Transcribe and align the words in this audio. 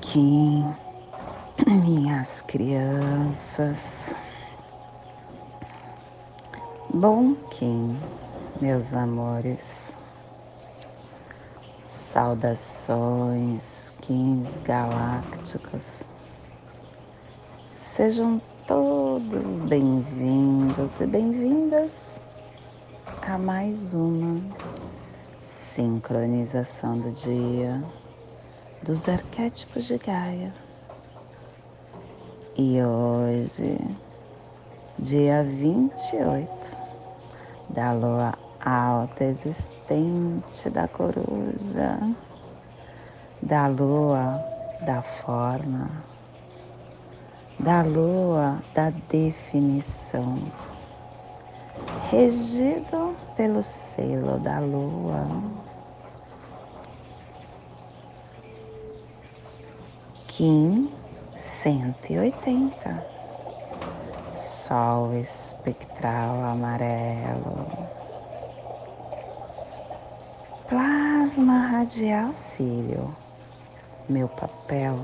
Kim, 0.00 0.74
minhas 1.64 2.42
crianças. 2.42 4.12
Bom 6.92 7.36
Kim, 7.48 7.96
meus 8.60 8.92
amores. 8.94 9.96
Saudações, 11.84 12.34
Kins 14.00 14.60
galácticos. 14.62 16.02
Sejam 17.74 18.42
todos 18.66 19.56
bem-vindos 19.58 21.00
e 21.00 21.06
bem-vindas 21.06 22.20
a 23.22 23.38
mais 23.38 23.94
uma 23.94 24.42
sincronização 25.40 26.98
do 26.98 27.12
dia 27.12 27.80
dos 28.82 29.08
arquétipos 29.08 29.84
de 29.84 29.98
Gaia. 29.98 30.52
E 32.56 32.82
hoje, 32.82 33.78
dia 34.98 35.44
28 35.44 36.76
da 37.68 37.92
lua 37.92 38.34
alta 38.64 39.24
existente 39.24 40.70
da 40.70 40.88
coruja, 40.88 41.98
da 43.42 43.66
lua 43.66 44.44
da 44.84 45.02
forma, 45.02 45.90
da 47.58 47.82
lua 47.82 48.62
da 48.74 48.90
definição, 49.08 50.38
regido 52.10 53.14
pelo 53.36 53.62
selo 53.62 54.38
da 54.38 54.58
lua 54.60 55.57
Kim 60.38 60.88
180. 61.34 63.04
Sol 64.32 65.12
espectral 65.14 66.44
amarelo. 66.44 67.66
Plasma 70.68 71.58
radial 71.58 72.32
cílio. 72.32 73.16
Meu 74.08 74.28
papel 74.28 75.00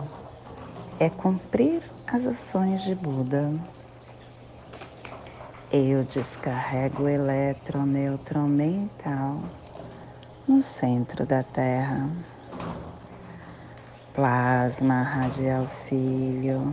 é 1.00 1.10
cumprir 1.10 1.82
as 2.06 2.28
ações 2.28 2.84
de 2.84 2.94
Buda. 2.94 3.52
Eu 5.72 6.04
descarrego 6.04 7.02
o 7.02 7.08
eletroneutrão 7.08 8.46
mental 8.46 9.40
no 10.46 10.60
centro 10.60 11.26
da 11.26 11.42
Terra 11.42 12.08
plasma 14.14 15.02
radial 15.02 15.66
cílio. 15.66 16.72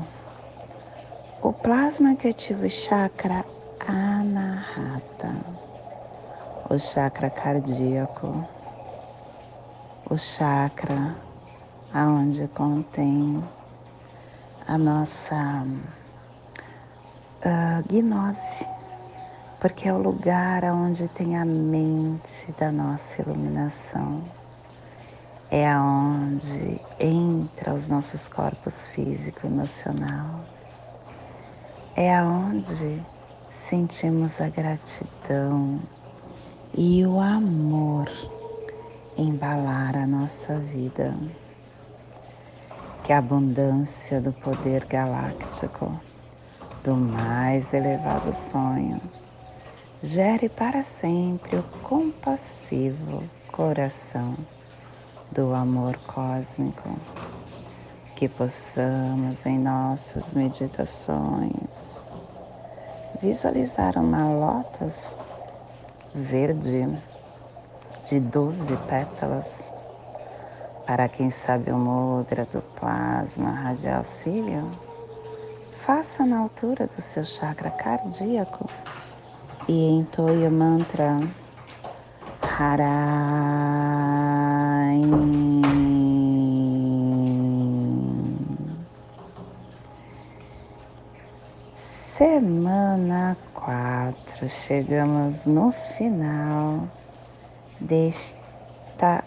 O 1.42 1.52
plasma 1.52 2.16
que 2.16 2.28
ativa 2.28 2.68
o 2.68 2.70
chakra 2.70 3.44
anahata, 3.80 5.36
o 6.70 6.78
chakra 6.78 7.32
cardíaco, 7.32 8.48
o 10.08 10.16
chakra 10.16 11.16
aonde 11.92 12.48
contém 12.50 13.44
a 14.68 14.78
nossa 14.78 15.66
uh, 17.44 17.84
gnose, 17.90 18.68
porque 19.60 19.90
é 19.90 19.94
o 19.94 19.98
lugar 19.98 20.64
onde 20.66 21.08
tem 21.08 21.36
a 21.36 21.44
mente 21.44 22.52
da 22.60 22.72
nossa 22.72 23.24
iluminação 23.24 24.22
é 25.52 25.70
aonde 25.70 26.80
entra 26.98 27.74
os 27.74 27.90
nossos 27.90 28.30
corpos 28.30 28.86
físico 28.96 29.42
e 29.44 29.48
emocional. 29.48 30.46
É 31.94 32.16
aonde 32.16 33.02
sentimos 33.50 34.40
a 34.40 34.48
gratidão 34.48 35.82
e 36.74 37.06
o 37.06 37.20
amor 37.20 38.10
embalar 39.18 39.98
a 39.98 40.08
nossa 40.08 40.58
vida. 40.58 41.14
Que 43.04 43.12
a 43.12 43.18
abundância 43.18 44.22
do 44.22 44.32
poder 44.32 44.86
galáctico, 44.86 46.00
do 46.82 46.96
mais 46.96 47.74
elevado 47.74 48.32
sonho, 48.32 49.02
gere 50.02 50.48
para 50.48 50.82
sempre 50.82 51.58
o 51.58 51.64
compassivo 51.84 53.30
coração 53.52 54.38
do 55.32 55.54
amor 55.54 55.98
cósmico, 56.08 56.90
que 58.16 58.28
possamos 58.28 59.46
em 59.46 59.58
nossas 59.58 60.34
meditações 60.34 62.04
visualizar 63.22 63.98
uma 64.00 64.28
lótus 64.28 65.18
verde 66.14 66.88
de 68.06 68.20
12 68.20 68.76
pétalas. 68.90 69.74
Para 70.88 71.08
quem 71.08 71.30
sabe 71.30 71.72
o 71.72 71.78
mudra 71.78 72.46
do 72.46 72.62
plasma 72.80 73.52
radial 73.52 74.04
cílio, 74.04 74.70
faça 75.72 76.26
na 76.26 76.40
altura 76.40 76.88
do 76.88 77.00
seu 77.00 77.24
chakra 77.24 77.70
cardíaco 77.70 78.68
e 79.68 79.92
entoie 79.92 80.48
o 80.48 80.52
mantra 80.52 81.20
Harai. 84.92 85.02
Semana 91.76 93.38
4, 93.54 94.50
chegamos 94.50 95.46
no 95.46 95.72
final 95.72 96.88
desta, 97.80 99.24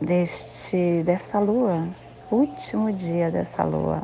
deste, 0.00 1.02
desta 1.02 1.38
lua, 1.40 1.88
último 2.30 2.92
dia 2.92 3.30
dessa 3.30 3.64
lua, 3.64 4.02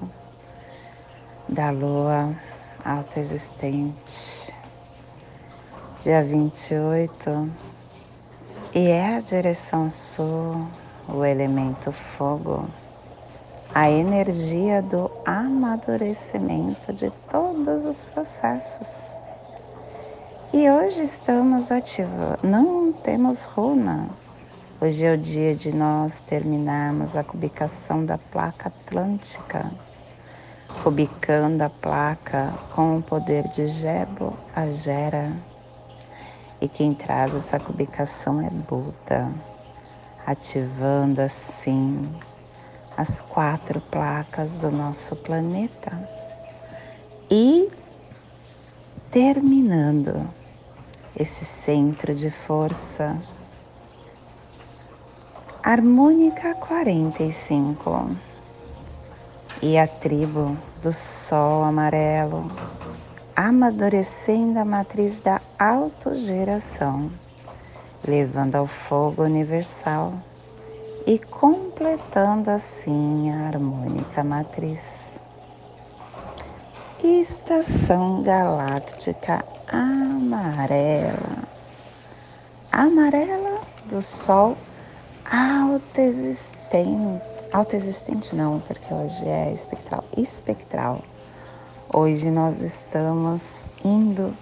da 1.49 1.71
lua 1.71 2.35
alta 2.85 3.21
existente, 3.21 4.53
dia 6.03 6.25
28 6.25 7.66
e 8.77 8.91
é 8.91 9.17
a 9.17 9.21
direção 9.21 9.91
sul, 9.91 10.69
o 11.09 11.25
elemento 11.25 11.91
fogo, 11.93 12.69
a 13.75 13.91
energia 13.91 14.83
do 14.83 15.11
amadurecimento 15.25 16.93
de 16.93 17.11
todos 17.27 17.87
os 17.87 18.05
processos. 18.05 19.17
E 20.53 20.71
hoje 20.71 21.05
estamos 21.05 21.73
ativos, 21.73 22.37
não 22.43 22.93
temos 22.93 23.47
runa. 23.47 24.11
Hoje 24.79 25.07
é 25.07 25.15
o 25.15 25.17
dia 25.17 25.55
de 25.55 25.75
nós 25.75 26.21
terminarmos 26.21 27.17
a 27.17 27.25
cubicação 27.25 28.05
da 28.05 28.19
placa 28.19 28.69
atlântica, 28.69 29.71
cubicando 30.83 31.65
a 31.65 31.71
placa 31.71 32.53
com 32.75 32.99
o 32.99 33.03
poder 33.03 33.49
de 33.49 33.67
Jebo, 33.69 34.35
a 34.55 34.69
Gera 34.69 35.33
e 36.61 36.69
quem 36.69 36.95
traz 36.95 37.35
essa 37.35 37.59
cubicação 37.59 38.41
é 38.41 38.51
Buda, 38.51 39.33
ativando 40.27 41.21
assim 41.21 42.09
as 42.97 43.21
quatro 43.21 43.81
placas 43.81 44.59
do 44.59 44.71
nosso 44.71 45.15
planeta. 45.17 46.09
E 47.31 47.71
terminando 49.11 50.29
esse 51.15 51.45
centro 51.45 52.15
de 52.15 52.31
força 52.31 53.21
harmônica 55.63 56.55
45 56.55 58.17
e 59.63 59.77
a 59.77 59.87
tribo 59.87 60.57
do 60.83 60.93
sol 60.93 61.65
amarelo 61.65 62.51
amadurecendo 63.37 64.59
a 64.59 64.65
matriz 64.65 65.21
da 65.21 65.43
autogeração, 65.59 67.13
levando 68.03 68.55
ao 68.55 68.67
fogo 68.67 69.23
universal 69.25 70.15
e 71.07 71.19
completando 71.19 72.51
assim 72.51 73.31
a 73.31 73.49
harmônica 73.49 74.25
matriz. 74.25 75.21
Estação 77.05 78.23
galáctica 78.23 79.45
amarela, 79.71 81.45
amarela 82.73 83.61
do 83.87 84.01
Sol 84.01 84.57
autoexistente, 85.31 87.23
autoexistente 87.53 88.35
não, 88.35 88.61
porque 88.61 88.93
hoje 88.93 89.29
é 89.29 89.53
espectral, 89.53 90.05
espectral 90.17 91.03
Hoje 91.99 92.31
nós 92.31 92.61
estamos 92.61 93.73
indo 93.83 94.37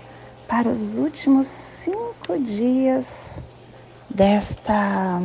para 0.49 0.69
os 0.69 0.99
últimos 0.99 1.47
cinco 1.47 2.37
dias 2.37 3.45
desta 4.11 5.21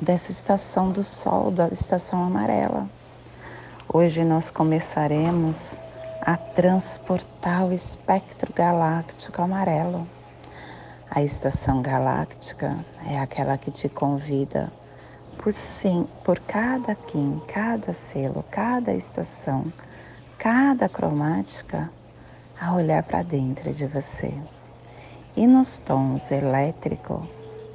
dessa 0.00 0.30
estação 0.30 0.92
do 0.92 1.02
Sol, 1.02 1.50
da 1.50 1.66
estação 1.66 2.22
amarela. 2.22 2.88
Hoje 3.92 4.22
nós 4.22 4.48
começaremos 4.48 5.74
a 6.20 6.36
transportar 6.36 7.64
o 7.64 7.72
espectro 7.72 8.52
galáctico 8.54 9.42
amarelo. 9.42 10.06
A 11.10 11.20
estação 11.20 11.82
galáctica 11.82 12.78
é 13.04 13.18
aquela 13.18 13.58
que 13.58 13.72
te 13.72 13.88
convida 13.88 14.72
por 15.36 15.52
sim, 15.52 16.06
por 16.22 16.38
cada 16.38 16.94
kim, 16.94 17.42
cada 17.48 17.92
selo, 17.92 18.44
cada 18.52 18.94
estação, 18.94 19.72
cada 20.38 20.88
cromática 20.88 21.90
a 22.60 22.74
olhar 22.74 23.02
para 23.02 23.22
dentro 23.22 23.72
de 23.72 23.86
você. 23.86 24.32
E 25.36 25.46
nos 25.46 25.78
tons 25.78 26.30
elétrico, 26.30 27.28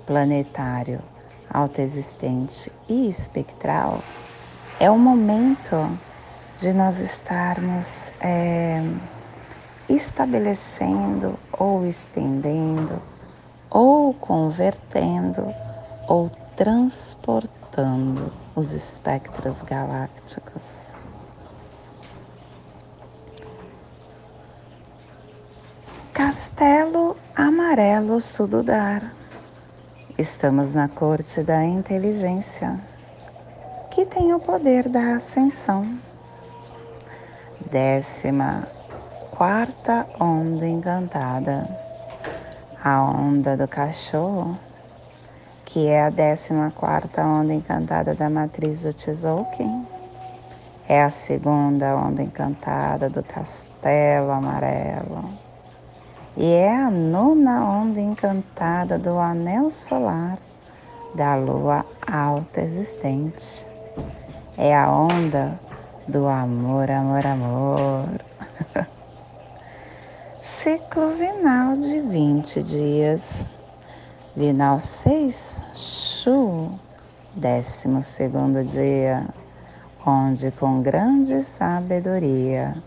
planetário, 0.05 1.01
autoexistente 1.49 2.71
e 2.87 3.09
espectral, 3.09 4.01
é 4.79 4.89
o 4.89 4.97
momento 4.97 5.99
de 6.57 6.73
nós 6.73 6.99
estarmos 6.99 8.11
é, 8.19 8.81
estabelecendo 9.87 11.37
ou 11.51 11.85
estendendo 11.85 13.01
ou 13.69 14.13
convertendo 14.13 15.53
ou 16.07 16.29
transportando 16.55 18.31
os 18.55 18.73
espectros 18.73 19.61
galácticos. 19.61 21.00
Castelo 26.23 27.17
Amarelo 27.35 28.21
Sududar. 28.21 29.11
Estamos 30.19 30.75
na 30.75 30.87
corte 30.87 31.41
da 31.41 31.63
inteligência, 31.65 32.79
que 33.89 34.05
tem 34.05 34.31
o 34.31 34.39
poder 34.39 34.87
da 34.87 35.15
ascensão. 35.15 35.97
Décima 37.71 38.67
quarta 39.31 40.05
onda 40.19 40.67
encantada, 40.67 41.67
a 42.83 43.01
onda 43.01 43.57
do 43.57 43.67
cachorro, 43.67 44.59
que 45.65 45.87
é 45.87 46.03
a 46.03 46.11
décima 46.11 46.69
quarta 46.69 47.25
onda 47.25 47.51
encantada 47.51 48.13
da 48.13 48.29
matriz 48.29 48.83
do 48.83 48.93
Tzolk'in. 48.93 49.87
É 50.87 51.01
a 51.01 51.09
segunda 51.09 51.95
onda 51.95 52.21
encantada 52.21 53.09
do 53.09 53.23
castelo 53.23 54.29
amarelo 54.29 55.50
e 56.37 56.45
é 56.45 56.73
a 56.73 56.89
nona 56.89 57.61
onda 57.65 57.99
encantada 57.99 58.97
do 58.97 59.19
anel 59.19 59.69
solar 59.69 60.37
da 61.13 61.35
lua 61.35 61.85
alta 62.07 62.61
existente. 62.61 63.67
É 64.57 64.73
a 64.73 64.89
onda 64.89 65.59
do 66.07 66.27
amor, 66.27 66.89
amor, 66.89 67.25
amor. 67.27 68.21
Ciclo 70.41 71.15
vinal 71.17 71.75
de 71.75 71.99
20 71.99 72.63
dias. 72.63 73.47
Vinal 74.33 74.79
6, 74.79 75.61
Chu, 75.73 76.79
décimo 77.35 78.01
segundo 78.01 78.63
dia, 78.63 79.27
onde 80.05 80.49
com 80.51 80.81
grande 80.81 81.41
sabedoria 81.41 82.81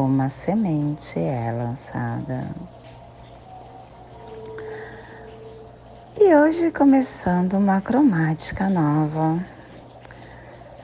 uma 0.00 0.28
semente 0.30 1.18
é 1.18 1.52
lançada. 1.52 2.48
E 6.18 6.34
hoje 6.34 6.70
começando 6.70 7.54
uma 7.54 7.80
cromática 7.80 8.70
nova. 8.70 9.38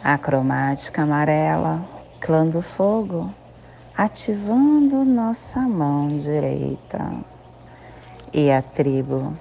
A 0.04 0.18
cromática 0.18 1.02
amarela, 1.02 1.82
clã 2.20 2.46
do 2.46 2.60
fogo, 2.60 3.32
ativando 3.96 5.04
nossa 5.04 5.60
mão 5.60 6.08
direita. 6.18 7.10
E 8.32 8.50
a 8.50 8.60
tribo 8.60 9.34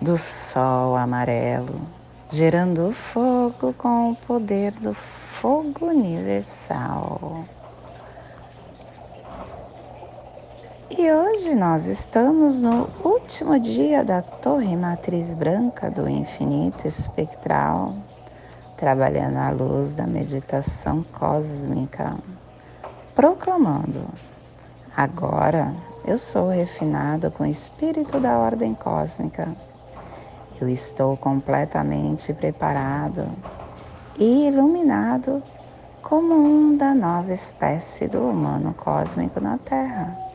do 0.00 0.16
sol 0.16 0.96
amarelo, 0.96 1.82
gerando 2.30 2.92
fogo 2.92 3.74
com 3.74 4.12
o 4.12 4.16
poder 4.16 4.72
do 4.72 4.94
fogo 4.94 5.86
universal. 5.86 7.44
E 10.92 11.12
hoje 11.12 11.54
nós 11.54 11.86
estamos 11.86 12.60
no 12.60 12.88
último 13.04 13.60
dia 13.60 14.02
da 14.02 14.22
Torre 14.22 14.76
Matriz 14.76 15.34
Branca 15.34 15.88
do 15.88 16.08
Infinito 16.08 16.88
Espectral, 16.88 17.94
trabalhando 18.76 19.36
a 19.36 19.50
luz 19.50 19.94
da 19.94 20.04
meditação 20.04 21.04
cósmica, 21.12 22.16
proclamando: 23.14 24.04
agora 24.96 25.72
eu 26.04 26.18
sou 26.18 26.48
refinado 26.48 27.30
com 27.30 27.44
o 27.44 27.46
espírito 27.46 28.18
da 28.18 28.36
ordem 28.36 28.74
cósmica. 28.74 29.54
Eu 30.60 30.68
estou 30.68 31.16
completamente 31.16 32.34
preparado 32.34 33.28
e 34.18 34.48
iluminado 34.48 35.40
como 36.02 36.34
um 36.34 36.76
da 36.76 36.96
nova 36.96 37.32
espécie 37.32 38.08
do 38.08 38.28
humano 38.28 38.74
cósmico 38.74 39.38
na 39.38 39.56
Terra 39.56 40.29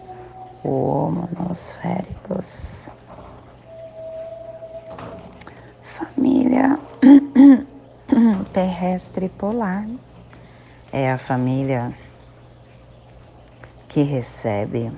homonosféricos. 0.66 2.90
Família 5.82 6.80
terrestre 8.52 9.30
polar 9.30 9.88
é 10.92 11.12
a 11.12 11.18
família 11.18 11.94
que 13.88 14.02
recebe, 14.02 14.92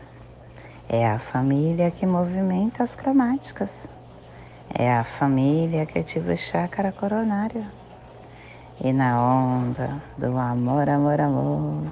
é 0.89 1.07
a 1.07 1.19
família 1.19 1.91
que 1.91 2.05
movimenta 2.05 2.83
as 2.83 2.95
cromáticas, 2.95 3.89
é 4.74 4.91
a 4.91 5.03
família 5.03 5.86
que 5.86 6.00
ativa 6.00 6.33
o 6.33 6.38
chácara 6.38 6.91
coronário. 6.91 7.65
E 8.79 8.93
na 8.93 9.19
onda 9.19 10.01
do 10.17 10.38
amor, 10.38 10.88
amor, 10.88 11.19
amor, 11.19 11.86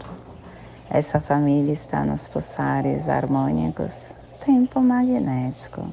essa 0.89 1.19
família 1.19 1.73
está 1.73 2.05
nos 2.05 2.27
pulsares 2.27 3.09
harmônicos, 3.09 4.15
tempo 4.45 4.79
magnético, 4.79 5.87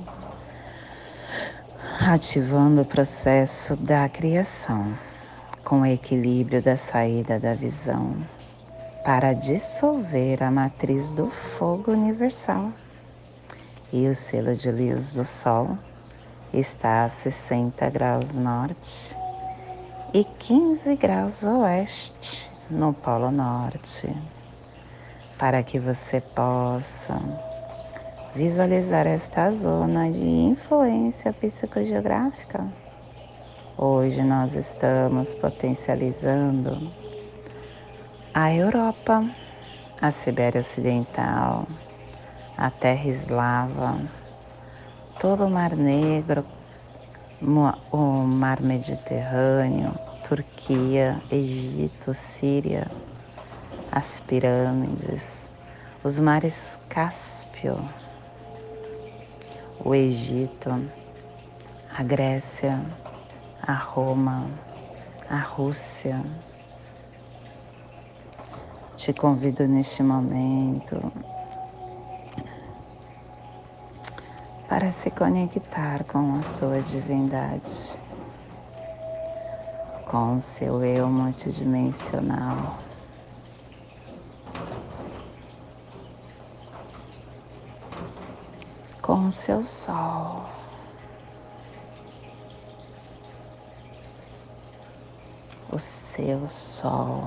ativando 2.00 2.82
o 2.82 2.84
processo 2.84 3.74
da 3.76 4.08
criação 4.08 4.92
com 5.64 5.80
o 5.80 5.86
equilíbrio 5.86 6.60
da 6.60 6.76
saída 6.76 7.40
da 7.40 7.54
visão 7.54 8.16
para 9.04 9.32
dissolver 9.32 10.42
a 10.42 10.50
matriz 10.50 11.14
do 11.14 11.28
fogo 11.28 11.92
universal. 11.92 12.70
E 13.92 14.06
o 14.06 14.14
selo 14.14 14.54
de 14.54 14.70
luz 14.70 15.14
do 15.14 15.24
Sol 15.24 15.76
está 16.52 17.04
a 17.04 17.08
60 17.08 17.88
graus 17.90 18.36
norte 18.36 19.16
e 20.14 20.24
15 20.24 20.94
graus 20.96 21.42
oeste 21.42 22.50
no 22.70 22.92
Polo 22.92 23.30
Norte 23.30 24.14
para 25.42 25.60
que 25.64 25.76
você 25.80 26.20
possa 26.20 27.20
visualizar 28.32 29.08
esta 29.08 29.50
zona 29.50 30.08
de 30.08 30.24
influência 30.24 31.32
psicogeográfica. 31.32 32.64
Hoje 33.76 34.22
nós 34.22 34.54
estamos 34.54 35.34
potencializando 35.34 36.92
a 38.32 38.54
Europa, 38.54 39.28
a 40.00 40.12
Sibéria 40.12 40.60
Ocidental, 40.60 41.66
a 42.56 42.70
Terra 42.70 43.08
Eslava, 43.08 44.00
todo 45.18 45.46
o 45.46 45.50
Mar 45.50 45.74
Negro, 45.74 46.46
o 47.90 47.96
Mar 47.96 48.60
Mediterrâneo, 48.60 49.92
Turquia, 50.28 51.20
Egito, 51.32 52.14
Síria 52.14 52.88
as 53.92 54.20
pirâmides, 54.20 55.50
os 56.02 56.18
mares 56.18 56.78
Cáspio, 56.88 57.78
o 59.84 59.94
Egito, 59.94 60.70
a 61.94 62.02
Grécia, 62.02 62.80
a 63.62 63.74
Roma, 63.74 64.48
a 65.28 65.36
Rússia. 65.36 66.24
Te 68.96 69.12
convido 69.12 69.68
neste 69.68 70.02
momento 70.02 71.12
para 74.68 74.90
se 74.90 75.10
conectar 75.10 76.04
com 76.04 76.38
a 76.38 76.42
sua 76.42 76.80
divindade, 76.80 77.98
com 80.06 80.36
o 80.36 80.40
seu 80.40 80.82
eu 80.82 81.08
multidimensional. 81.08 82.91
Com 89.12 89.30
seu 89.30 89.62
sol. 89.62 90.46
o 95.70 95.78
seu 95.78 96.46
sol, 96.46 97.22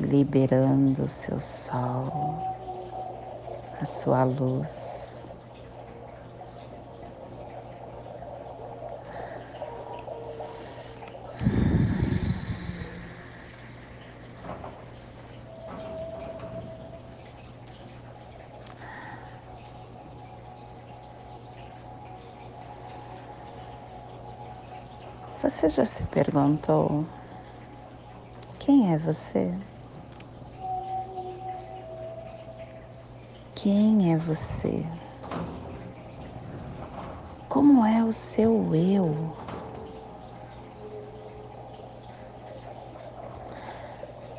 liberando 0.00 1.02
o 1.02 1.08
seu 1.08 1.38
sol, 1.38 2.12
a 3.80 3.84
sua 3.84 4.22
luz. 4.22 5.11
Você 25.42 25.68
já 25.68 25.84
se 25.84 26.04
perguntou 26.04 27.04
quem 28.60 28.92
é 28.92 28.96
você? 28.96 29.52
Quem 33.52 34.12
é 34.12 34.16
você? 34.16 34.86
Como 37.48 37.84
é 37.84 38.04
o 38.04 38.12
seu 38.12 38.72
eu? 38.72 39.32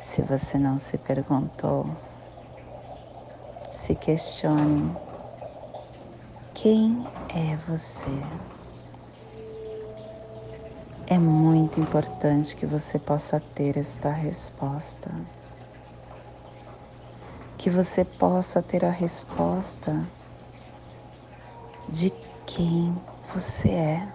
Se 0.00 0.22
você 0.22 0.58
não 0.58 0.78
se 0.78 0.96
perguntou, 0.96 1.86
se 3.68 3.94
questione: 3.94 4.96
quem 6.54 7.06
é 7.28 7.56
você? 7.56 8.22
É 11.14 11.18
muito 11.18 11.78
importante 11.78 12.56
que 12.56 12.66
você 12.66 12.98
possa 12.98 13.38
ter 13.38 13.76
esta 13.76 14.10
resposta. 14.10 15.12
Que 17.56 17.70
você 17.70 18.04
possa 18.04 18.60
ter 18.60 18.84
a 18.84 18.90
resposta 18.90 20.04
de 21.88 22.10
quem 22.44 23.00
você 23.32 23.68
é. 23.68 24.12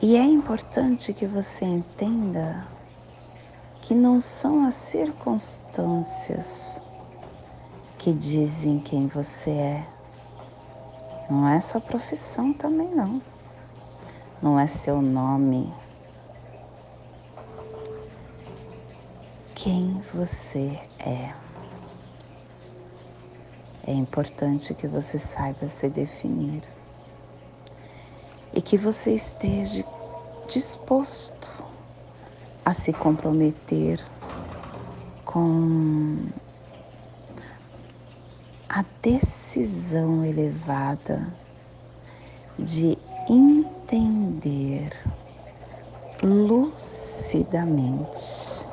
E 0.00 0.16
é 0.16 0.24
importante 0.24 1.12
que 1.12 1.26
você 1.26 1.66
entenda 1.66 2.66
que 3.82 3.94
não 3.94 4.18
são 4.18 4.64
as 4.64 4.76
circunstâncias 4.76 6.80
que 7.98 8.14
dizem 8.14 8.80
quem 8.80 9.08
você 9.08 9.50
é. 9.50 9.86
Não 11.28 11.46
é 11.46 11.60
sua 11.60 11.82
profissão 11.82 12.54
também 12.54 12.88
não 12.94 13.31
não 14.42 14.58
é 14.58 14.66
seu 14.66 15.00
nome. 15.00 15.72
Quem 19.54 20.02
você 20.12 20.80
é. 20.98 21.32
É 23.86 23.92
importante 23.92 24.74
que 24.74 24.88
você 24.88 25.18
saiba 25.18 25.68
se 25.68 25.88
definir 25.88 26.62
e 28.52 28.60
que 28.60 28.76
você 28.76 29.14
esteja 29.14 29.84
disposto 30.48 31.50
a 32.64 32.72
se 32.72 32.92
comprometer 32.92 34.04
com 35.24 36.26
a 38.68 38.84
decisão 39.00 40.24
elevada 40.24 41.32
de 42.58 42.96
entender 43.92 44.90
lucidamente 46.22 48.66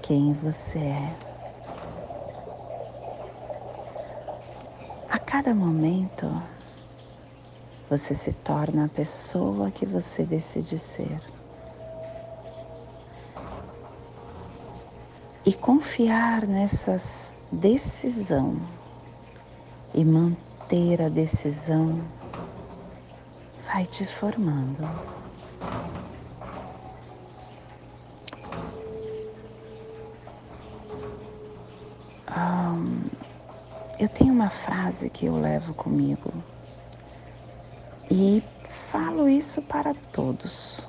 quem 0.00 0.32
você 0.32 0.78
é. 0.78 1.14
A 5.10 5.18
cada 5.18 5.54
momento, 5.54 6.42
você 7.90 8.14
se 8.14 8.32
torna 8.32 8.86
a 8.86 8.88
pessoa 8.88 9.70
que 9.70 9.84
você 9.84 10.24
decide 10.24 10.78
ser. 10.78 11.20
E 15.44 15.52
confiar 15.52 16.46
nessas 16.46 17.42
decisão 17.52 18.56
e 19.92 20.04
manter 20.04 21.02
a 21.02 21.08
decisão 21.08 22.00
vai 23.66 23.86
te 23.86 24.06
formando. 24.06 24.88
Eu 34.00 34.08
tenho 34.08 34.32
uma 34.32 34.48
frase 34.48 35.10
que 35.10 35.26
eu 35.26 35.38
levo 35.38 35.74
comigo 35.74 36.32
e 38.10 38.42
falo 38.64 39.28
isso 39.28 39.60
para 39.60 39.92
todos. 40.10 40.88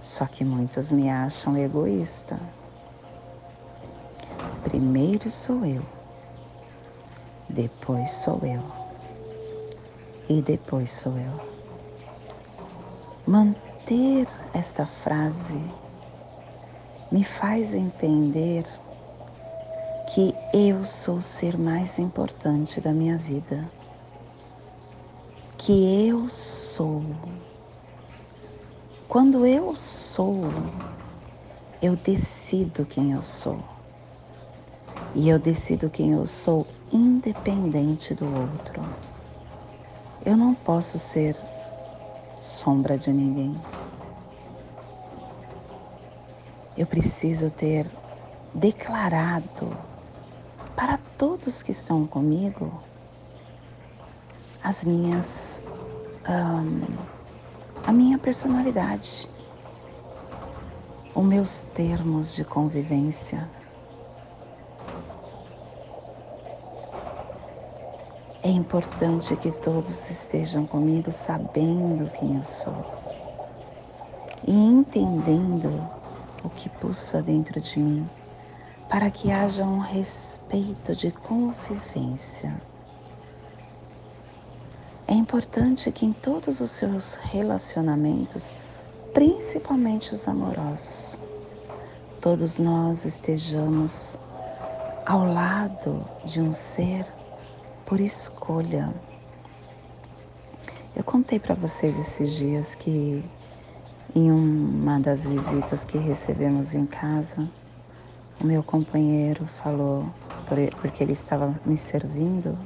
Só 0.00 0.24
que 0.24 0.46
muitos 0.46 0.90
me 0.90 1.10
acham 1.10 1.58
egoísta. 1.58 2.40
Primeiro 4.64 5.28
sou 5.28 5.62
eu, 5.66 5.84
depois 7.50 8.12
sou 8.12 8.40
eu 8.44 8.77
e 10.28 10.42
depois 10.42 10.90
sou 10.90 11.12
eu. 11.16 11.32
Manter 13.26 14.26
esta 14.52 14.84
frase 14.84 15.58
me 17.10 17.24
faz 17.24 17.72
entender 17.72 18.64
que 20.06 20.34
eu 20.52 20.84
sou 20.84 21.16
o 21.16 21.22
ser 21.22 21.58
mais 21.58 21.98
importante 21.98 22.80
da 22.80 22.92
minha 22.92 23.16
vida. 23.16 23.70
Que 25.56 26.08
eu 26.08 26.28
sou. 26.28 27.02
Quando 29.08 29.46
eu 29.46 29.74
sou, 29.74 30.52
eu 31.80 31.96
decido 31.96 32.84
quem 32.86 33.12
eu 33.12 33.22
sou. 33.22 33.62
E 35.14 35.28
eu 35.28 35.38
decido 35.38 35.88
quem 35.88 36.12
eu 36.12 36.26
sou 36.26 36.66
independente 36.92 38.14
do 38.14 38.30
outro. 38.30 38.82
Eu 40.28 40.36
não 40.36 40.54
posso 40.54 40.98
ser 40.98 41.34
sombra 42.38 42.98
de 42.98 43.10
ninguém. 43.10 43.56
Eu 46.76 46.86
preciso 46.86 47.50
ter 47.50 47.90
declarado 48.54 49.74
para 50.76 50.98
todos 51.16 51.62
que 51.62 51.70
estão 51.70 52.06
comigo 52.06 52.70
as 54.62 54.84
minhas 54.84 55.64
um, 56.28 57.06
a 57.86 57.92
minha 57.94 58.18
personalidade, 58.18 59.26
os 61.14 61.24
meus 61.24 61.62
termos 61.74 62.34
de 62.34 62.44
convivência. 62.44 63.57
É 68.48 68.50
importante 68.50 69.36
que 69.36 69.52
todos 69.52 70.08
estejam 70.08 70.66
comigo 70.66 71.12
sabendo 71.12 72.10
quem 72.12 72.38
eu 72.38 72.44
sou 72.44 72.82
e 74.46 74.50
entendendo 74.50 75.86
o 76.42 76.48
que 76.48 76.70
pulsa 76.70 77.20
dentro 77.22 77.60
de 77.60 77.78
mim, 77.78 78.08
para 78.88 79.10
que 79.10 79.30
haja 79.30 79.66
um 79.66 79.80
respeito 79.80 80.96
de 80.96 81.10
convivência. 81.10 82.58
É 85.06 85.12
importante 85.12 85.92
que 85.92 86.06
em 86.06 86.14
todos 86.14 86.62
os 86.62 86.70
seus 86.70 87.16
relacionamentos, 87.16 88.50
principalmente 89.12 90.14
os 90.14 90.26
amorosos, 90.26 91.20
todos 92.18 92.58
nós 92.58 93.04
estejamos 93.04 94.18
ao 95.04 95.26
lado 95.26 96.02
de 96.24 96.40
um 96.40 96.54
ser 96.54 97.17
por 97.88 98.00
escolha. 98.00 98.92
Eu 100.94 101.02
contei 101.02 101.40
para 101.40 101.54
vocês 101.54 101.98
esses 101.98 102.34
dias 102.34 102.74
que 102.74 103.24
em 104.14 104.30
uma 104.30 105.00
das 105.00 105.26
visitas 105.26 105.86
que 105.86 105.96
recebemos 105.96 106.74
em 106.74 106.84
casa, 106.84 107.48
o 108.38 108.44
meu 108.44 108.62
companheiro 108.62 109.46
falou, 109.46 110.04
porque 110.82 111.02
ele 111.02 111.14
estava 111.14 111.54
me 111.64 111.78
servindo, 111.78 112.58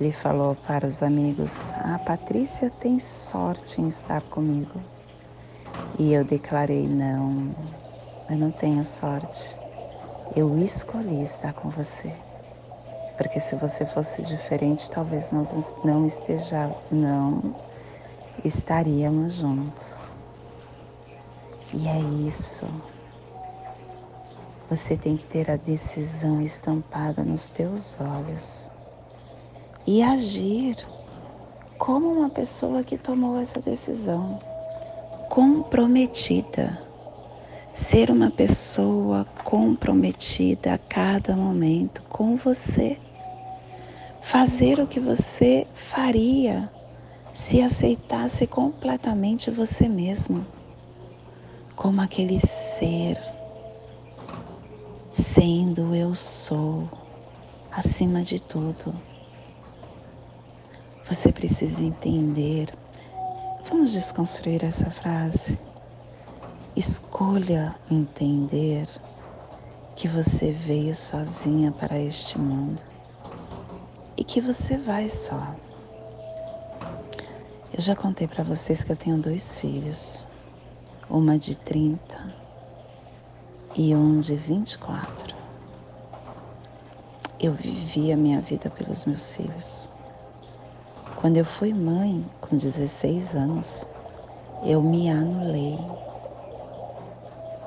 ele 0.00 0.12
falou 0.12 0.54
para 0.54 0.86
os 0.86 1.02
amigos: 1.02 1.70
A 1.72 1.98
Patrícia 1.98 2.70
tem 2.70 2.98
sorte 2.98 3.82
em 3.82 3.88
estar 3.88 4.22
comigo. 4.22 4.80
E 5.98 6.14
eu 6.14 6.24
declarei: 6.24 6.88
Não, 6.88 7.50
eu 8.30 8.38
não 8.38 8.50
tenho 8.50 8.82
sorte. 8.82 9.58
Eu 10.34 10.58
escolhi 10.58 11.20
estar 11.20 11.52
com 11.52 11.68
você 11.68 12.14
porque 13.22 13.38
se 13.38 13.54
você 13.54 13.86
fosse 13.86 14.20
diferente, 14.22 14.90
talvez 14.90 15.30
nós 15.30 15.76
não 15.84 16.04
esteja, 16.04 16.74
não 16.90 17.54
estaríamos 18.44 19.34
juntos. 19.34 19.94
E 21.72 21.86
é 21.86 22.00
isso. 22.26 22.66
Você 24.68 24.96
tem 24.96 25.16
que 25.16 25.24
ter 25.24 25.48
a 25.52 25.56
decisão 25.56 26.42
estampada 26.42 27.22
nos 27.22 27.52
teus 27.52 27.96
olhos 28.00 28.68
e 29.86 30.02
agir 30.02 30.76
como 31.78 32.08
uma 32.08 32.28
pessoa 32.28 32.82
que 32.82 32.98
tomou 32.98 33.38
essa 33.38 33.60
decisão, 33.60 34.40
comprometida. 35.30 36.76
Ser 37.72 38.10
uma 38.10 38.32
pessoa 38.32 39.24
comprometida 39.44 40.74
a 40.74 40.78
cada 40.78 41.36
momento 41.36 42.02
com 42.10 42.36
você. 42.36 42.98
Fazer 44.22 44.78
o 44.78 44.86
que 44.86 45.00
você 45.00 45.66
faria 45.74 46.70
se 47.34 47.60
aceitasse 47.60 48.46
completamente 48.46 49.50
você 49.50 49.88
mesmo, 49.88 50.46
como 51.74 52.00
aquele 52.00 52.40
ser, 52.40 53.20
sendo 55.12 55.92
eu 55.94 56.14
sou, 56.14 56.88
acima 57.70 58.22
de 58.22 58.40
tudo. 58.40 58.94
Você 61.08 61.32
precisa 61.32 61.82
entender. 61.82 62.72
Vamos 63.68 63.92
desconstruir 63.92 64.64
essa 64.64 64.88
frase. 64.88 65.58
Escolha 66.76 67.74
entender 67.90 68.86
que 69.96 70.06
você 70.06 70.52
veio 70.52 70.94
sozinha 70.94 71.72
para 71.72 71.98
este 71.98 72.38
mundo 72.38 72.91
e 74.22 74.24
que 74.24 74.40
você 74.40 74.76
vai 74.76 75.10
só. 75.10 75.56
Eu 77.74 77.80
já 77.80 77.96
contei 77.96 78.28
para 78.28 78.44
vocês 78.44 78.84
que 78.84 78.92
eu 78.92 78.96
tenho 78.96 79.18
dois 79.18 79.58
filhos, 79.58 80.28
uma 81.10 81.36
de 81.36 81.56
30 81.56 82.32
e 83.74 83.92
um 83.96 84.20
de 84.20 84.36
24. 84.36 85.34
Eu 87.40 87.52
vivi 87.52 88.12
a 88.12 88.16
minha 88.16 88.40
vida 88.40 88.70
pelos 88.70 89.06
meus 89.06 89.34
filhos. 89.36 89.90
Quando 91.16 91.38
eu 91.38 91.44
fui 91.44 91.74
mãe, 91.74 92.24
com 92.40 92.56
16 92.56 93.34
anos, 93.34 93.88
eu 94.64 94.80
me 94.80 95.10
anulei 95.10 95.80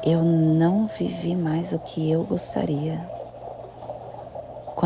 eu 0.05 0.23
não 0.23 0.85
vivi 0.85 1.35
mais 1.35 1.73
o 1.73 1.79
que 1.79 2.11
eu 2.11 2.23
gostaria. 2.23 3.14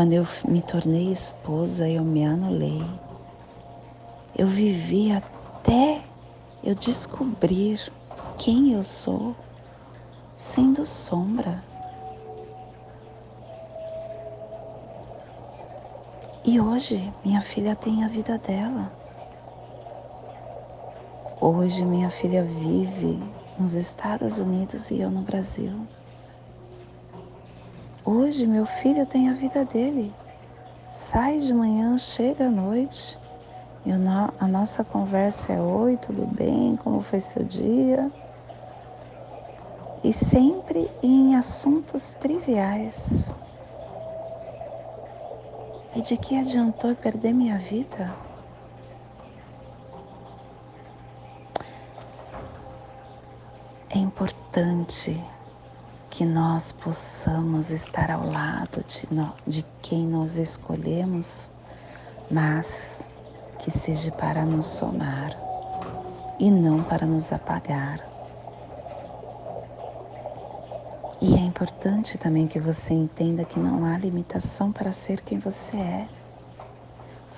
Quando 0.00 0.14
eu 0.14 0.26
me 0.48 0.62
tornei 0.62 1.12
esposa, 1.12 1.86
eu 1.86 2.02
me 2.02 2.24
anulei. 2.24 2.82
Eu 4.34 4.46
vivi 4.46 5.12
até 5.12 6.00
eu 6.64 6.74
descobrir 6.74 7.92
quem 8.38 8.72
eu 8.72 8.82
sou, 8.82 9.36
sendo 10.38 10.86
sombra. 10.86 11.62
E 16.46 16.58
hoje 16.58 17.12
minha 17.22 17.42
filha 17.42 17.76
tem 17.76 18.02
a 18.02 18.08
vida 18.08 18.38
dela. 18.38 18.90
Hoje 21.38 21.84
minha 21.84 22.08
filha 22.08 22.42
vive 22.42 23.22
nos 23.58 23.74
Estados 23.74 24.38
Unidos 24.38 24.90
e 24.90 24.98
eu 24.98 25.10
no 25.10 25.20
Brasil. 25.20 25.86
Hoje 28.12 28.44
meu 28.44 28.66
filho 28.66 29.06
tem 29.06 29.28
a 29.28 29.34
vida 29.34 29.64
dele. 29.64 30.12
Sai 30.90 31.38
de 31.38 31.54
manhã, 31.54 31.96
chega 31.96 32.48
à 32.48 32.50
noite. 32.50 33.16
E 33.86 33.92
a 33.92 34.48
nossa 34.48 34.82
conversa 34.82 35.52
é: 35.52 35.60
Oi, 35.60 35.96
tudo 35.96 36.26
bem? 36.26 36.74
Como 36.74 37.00
foi 37.00 37.20
seu 37.20 37.44
dia? 37.44 38.10
E 40.02 40.12
sempre 40.12 40.90
em 41.00 41.36
assuntos 41.36 42.12
triviais. 42.14 43.32
E 45.94 46.02
de 46.02 46.16
que 46.16 46.36
adiantou 46.36 46.96
perder 46.96 47.32
minha 47.32 47.58
vida? 47.58 48.12
É 53.88 53.98
importante 53.98 55.16
que 56.20 56.26
nós 56.26 56.70
possamos 56.70 57.70
estar 57.70 58.10
ao 58.10 58.26
lado 58.26 58.84
de, 58.84 59.08
de 59.46 59.64
quem 59.80 60.06
nós 60.06 60.36
escolhemos, 60.36 61.50
mas 62.30 63.02
que 63.58 63.70
seja 63.70 64.12
para 64.12 64.44
nos 64.44 64.66
somar 64.66 65.34
e 66.38 66.50
não 66.50 66.82
para 66.82 67.06
nos 67.06 67.32
apagar. 67.32 68.06
E 71.22 71.34
é 71.36 71.38
importante 71.38 72.18
também 72.18 72.46
que 72.46 72.60
você 72.60 72.92
entenda 72.92 73.42
que 73.42 73.58
não 73.58 73.86
há 73.86 73.96
limitação 73.96 74.70
para 74.70 74.92
ser 74.92 75.22
quem 75.22 75.38
você 75.38 75.78
é. 75.78 76.08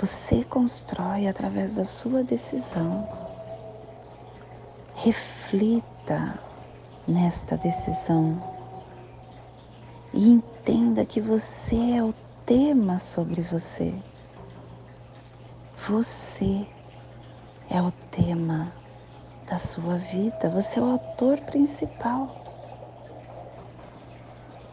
Você 0.00 0.42
constrói 0.42 1.28
através 1.28 1.76
da 1.76 1.84
sua 1.84 2.24
decisão. 2.24 3.08
Reflita 4.96 6.36
nesta 7.06 7.56
decisão 7.56 8.51
e 10.12 10.30
entenda 10.30 11.04
que 11.04 11.20
você 11.20 11.92
é 11.92 12.04
o 12.04 12.14
tema 12.44 12.98
sobre 12.98 13.40
você. 13.40 13.94
Você 15.88 16.66
é 17.70 17.80
o 17.80 17.90
tema 18.10 18.72
da 19.46 19.58
sua 19.58 19.96
vida, 19.96 20.48
você 20.50 20.78
é 20.78 20.82
o 20.82 20.92
autor 20.92 21.40
principal. 21.40 22.42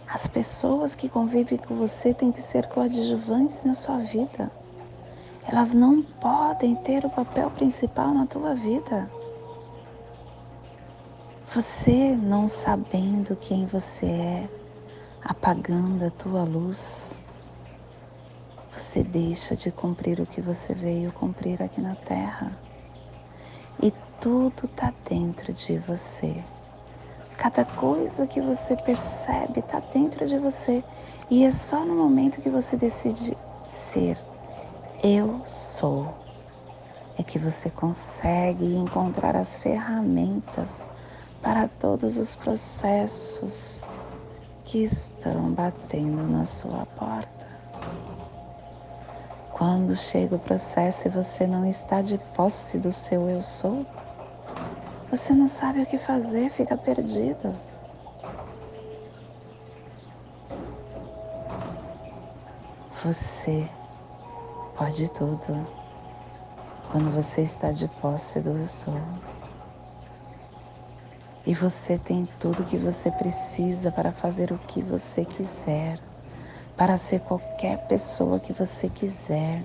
As 0.08 0.28
pessoas 0.28 0.96
que 0.96 1.08
convivem 1.08 1.58
com 1.58 1.76
você 1.76 2.14
têm 2.14 2.32
que 2.32 2.42
ser 2.42 2.68
coadjuvantes 2.68 3.64
na 3.64 3.74
sua 3.74 4.00
vida. 4.00 4.52
Elas 5.48 5.74
não 5.74 6.02
podem 6.02 6.76
ter 6.76 7.06
o 7.06 7.10
papel 7.10 7.50
principal 7.52 8.14
na 8.14 8.26
tua 8.26 8.54
vida. 8.54 9.10
Você 11.48 12.16
não 12.16 12.48
sabendo 12.48 13.36
quem 13.36 13.66
você 13.66 14.06
é, 14.06 14.50
apagando 15.24 16.06
a 16.06 16.12
tua 16.12 16.44
luz, 16.44 17.22
você 18.76 19.04
deixa 19.04 19.56
de 19.56 19.72
cumprir 19.72 20.20
o 20.20 20.26
que 20.26 20.42
você 20.42 20.74
veio 20.74 21.12
cumprir 21.12 21.62
aqui 21.62 21.82
na 21.82 21.96
Terra. 21.96 22.58
E 23.82 23.92
tudo 24.20 24.66
está 24.66 24.94
dentro 25.10 25.54
de 25.54 25.78
você. 25.80 26.44
Cada 27.38 27.64
coisa 27.64 28.28
que 28.28 28.42
você 28.42 28.76
percebe 28.76 29.60
está 29.60 29.80
dentro 29.80 30.26
de 30.28 30.38
você. 30.38 30.84
E 31.30 31.46
é 31.46 31.52
só 31.52 31.86
no 31.86 31.96
momento 31.96 32.42
que 32.42 32.50
você 32.50 32.76
decide 32.76 33.38
ser 33.68 34.18
eu 35.02 35.42
sou 35.46 36.14
é 37.18 37.24
que 37.24 37.40
você 37.40 37.70
consegue 37.70 38.66
encontrar 38.76 39.36
as 39.36 39.58
ferramentas 39.58 40.88
para 41.42 41.70
todos 41.70 42.18
os 42.18 42.36
processos 42.36 43.86
que 44.70 44.84
estão 44.84 45.52
batendo 45.52 46.28
na 46.28 46.46
sua 46.46 46.86
porta. 46.86 47.48
Quando 49.52 49.96
chega 49.96 50.36
o 50.36 50.40
processo 50.40 51.08
e 51.08 51.12
você 51.12 51.48
não 51.48 51.66
está 51.66 52.04
de 52.04 52.20
posse 52.36 52.78
do 52.78 52.92
seu 52.92 53.28
eu 53.28 53.42
sou, 53.42 53.84
você 55.10 55.34
não 55.34 55.48
sabe 55.48 55.82
o 55.82 55.88
que 55.88 55.98
fazer, 55.98 56.52
fica 56.52 56.78
perdido. 56.78 57.52
Você 63.04 63.68
pode 64.78 65.12
tudo 65.12 65.68
quando 66.92 67.10
você 67.12 67.42
está 67.42 67.72
de 67.72 67.88
posse 67.88 68.40
do 68.40 68.52
eu 68.52 68.68
sou. 68.68 68.94
E 71.46 71.54
você 71.54 71.98
tem 71.98 72.28
tudo 72.40 72.66
que 72.66 72.78
você 72.78 73.10
precisa 73.10 73.92
para 73.92 74.12
fazer 74.12 74.52
o 74.52 74.60
que 74.68 74.82
você 74.82 75.24
quiser, 75.24 75.98
para 76.76 76.98
ser 76.98 77.22
qualquer 77.22 77.78
pessoa 77.88 78.40
que 78.40 78.52
você 78.52 78.90
quiser, 78.90 79.64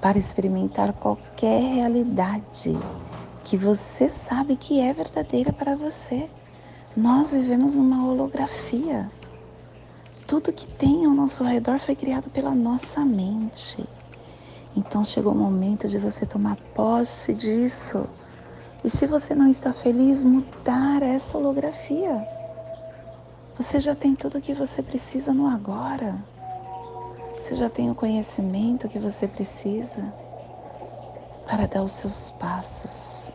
para 0.00 0.18
experimentar 0.18 0.92
qualquer 0.92 1.60
realidade 1.60 2.76
que 3.44 3.56
você 3.56 4.08
sabe 4.08 4.56
que 4.56 4.80
é 4.80 4.92
verdadeira 4.92 5.52
para 5.52 5.76
você. 5.76 6.28
Nós 6.96 7.30
vivemos 7.30 7.76
uma 7.76 8.04
holografia. 8.04 9.08
Tudo 10.26 10.52
que 10.52 10.66
tem 10.66 11.04
ao 11.04 11.12
nosso 11.12 11.44
redor 11.44 11.78
foi 11.78 11.94
criado 11.94 12.28
pela 12.28 12.50
nossa 12.50 13.04
mente. 13.04 13.84
Então 14.76 15.04
chegou 15.04 15.32
o 15.32 15.36
momento 15.36 15.88
de 15.88 15.96
você 15.96 16.26
tomar 16.26 16.56
posse 16.74 17.32
disso 17.32 18.06
e 18.84 18.90
se 18.90 19.06
você 19.06 19.34
não 19.34 19.48
está 19.48 19.72
feliz, 19.72 20.22
mudar 20.24 21.02
essa 21.02 21.36
holografia. 21.38 22.26
Você 23.56 23.80
já 23.80 23.94
tem 23.94 24.14
tudo 24.14 24.38
o 24.38 24.40
que 24.40 24.54
você 24.54 24.82
precisa 24.82 25.32
no 25.32 25.46
agora. 25.46 26.16
Você 27.40 27.54
já 27.54 27.68
tem 27.70 27.90
o 27.90 27.94
conhecimento 27.94 28.88
que 28.88 28.98
você 28.98 29.26
precisa. 29.26 30.12
para 31.46 31.66
dar 31.66 31.82
os 31.82 31.92
seus 31.92 32.30
passos. 32.30 33.32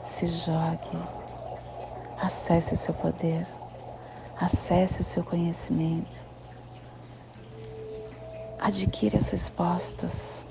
Se 0.00 0.26
jogue, 0.26 0.98
acesse 2.18 2.72
o 2.74 2.76
seu 2.76 2.94
poder, 2.94 3.46
acesse 4.40 5.02
o 5.02 5.04
seu 5.04 5.22
conhecimento, 5.22 6.22
adquira 8.58 9.18
as 9.18 9.28
respostas. 9.28 10.46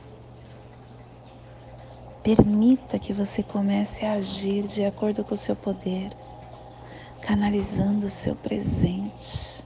Permita 2.24 3.00
que 3.00 3.14
você 3.14 3.42
comece 3.42 4.06
a 4.06 4.14
agir 4.14 4.68
de 4.68 4.84
acordo 4.84 5.24
com 5.24 5.34
o 5.34 5.38
seu 5.38 5.56
poder, 5.56 6.12
canalizando 7.22 8.06
o 8.06 8.10
seu 8.10 8.36
presente. 8.36 9.64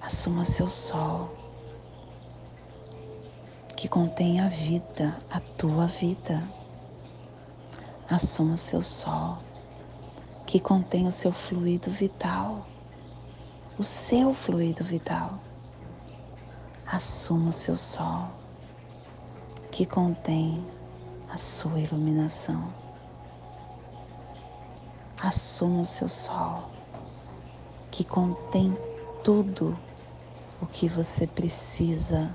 Assuma 0.00 0.44
seu 0.44 0.68
sol 0.68 1.46
que 3.76 3.88
contém 3.88 4.40
a 4.40 4.48
vida, 4.48 5.18
a 5.30 5.38
tua 5.38 5.86
vida. 5.86 6.42
Assuma 8.08 8.54
o 8.54 8.56
seu 8.56 8.80
sol, 8.80 9.38
que 10.46 10.58
contém 10.58 11.06
o 11.06 11.12
seu 11.12 11.30
fluido 11.30 11.90
vital, 11.90 12.66
o 13.78 13.84
seu 13.84 14.32
fluido 14.32 14.82
vital. 14.82 15.38
Assuma 16.86 17.50
o 17.50 17.52
seu 17.52 17.76
sol, 17.76 18.30
que 19.76 19.84
contém 19.84 20.66
a 21.30 21.36
sua 21.36 21.78
iluminação. 21.78 22.72
Assuma 25.22 25.82
o 25.82 25.84
seu 25.84 26.08
sol, 26.08 26.70
que 27.90 28.02
contém 28.02 28.74
tudo 29.22 29.78
o 30.62 30.66
que 30.66 30.88
você 30.88 31.26
precisa 31.26 32.34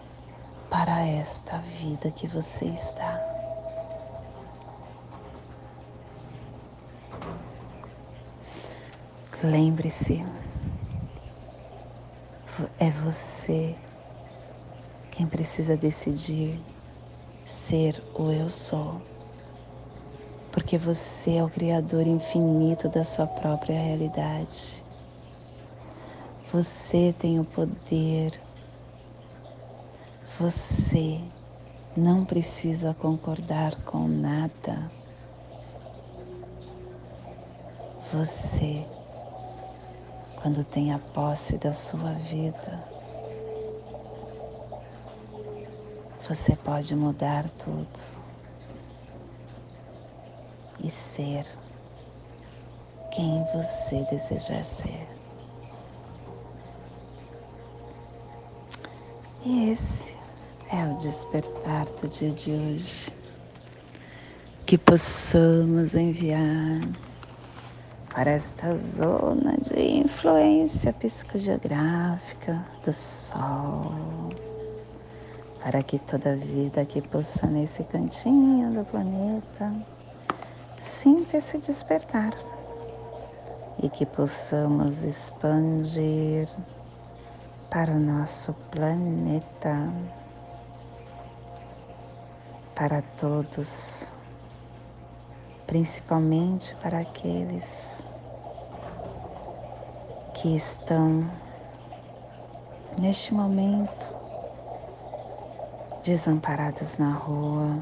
para 0.69 1.04
esta 1.04 1.58
vida 1.58 2.12
que 2.12 2.27
você 2.27 2.65
está. 2.65 3.19
Lembre-se, 9.43 10.23
é 12.77 12.91
você 12.91 13.75
quem 15.10 15.25
precisa 15.25 15.75
decidir 15.75 16.62
ser 17.43 18.01
o 18.13 18.32
eu 18.32 18.49
sou, 18.49 19.01
porque 20.51 20.77
você 20.77 21.38
é 21.38 21.43
o 21.43 21.49
Criador 21.49 22.08
infinito 22.08 22.89
da 22.89 23.04
sua 23.04 23.27
própria 23.27 23.80
realidade. 23.80 24.84
Você 26.51 27.15
tem 27.17 27.39
o 27.39 27.45
poder 27.45 28.39
você 30.41 31.21
não 31.95 32.25
precisa 32.25 32.95
concordar 32.95 33.75
com 33.84 34.08
nada. 34.08 34.91
Você, 38.12 38.84
quando 40.41 40.63
tem 40.63 40.93
a 40.93 40.97
posse 40.97 41.58
da 41.58 41.73
sua 41.73 42.13
vida, 42.13 42.84
você 46.34 46.56
pode 46.56 46.96
mudar 46.96 47.50
tudo 47.50 48.00
e 50.82 50.89
ser 50.89 51.46
quem 53.12 53.46
você 53.54 54.08
desejar 54.10 54.63
ser. 54.63 55.10
E 59.44 59.72
esse 59.72 60.15
é 60.72 60.86
o 60.86 60.98
despertar 61.00 61.86
do 62.02 62.08
dia 62.08 62.32
de 62.32 62.54
hoje. 62.54 63.13
Que 64.65 64.78
possamos 64.78 65.96
enviar 65.96 66.80
para 68.10 68.32
esta 68.32 68.74
zona 68.78 69.58
de 69.58 69.98
influência 69.98 70.94
psicogeográfica 70.94 72.65
do 72.86 72.94
Sol, 72.94 73.91
para 75.63 75.84
que 75.84 76.00
toda 76.00 76.36
vida 76.36 76.84
que 76.86 77.02
possa 77.02 77.45
nesse 77.45 77.84
cantinho 77.84 78.74
do 78.74 78.84
planeta 78.84 79.71
sinta 80.80 81.38
esse 81.38 81.60
despertar 81.60 82.32
e 83.82 83.88
que 83.88 84.06
possamos 84.06 85.04
expandir 85.04 86.50
para 87.69 87.91
o 87.91 88.00
nosso 88.00 88.54
planeta. 88.71 89.88
Para 92.76 93.04
todos, 93.19 94.12
principalmente 95.67 96.76
para 96.78 97.00
aqueles 97.00 98.04
que 100.34 100.56
estão 100.56 101.30
neste 103.00 103.34
momento 103.36 104.11
desamparados 106.04 106.98
na 106.98 107.12
rua, 107.12 107.78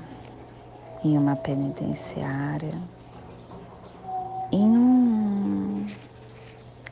em 1.04 1.18
uma 1.18 1.36
penitenciária, 1.38 2.76
em 4.52 4.68
um 4.68 5.86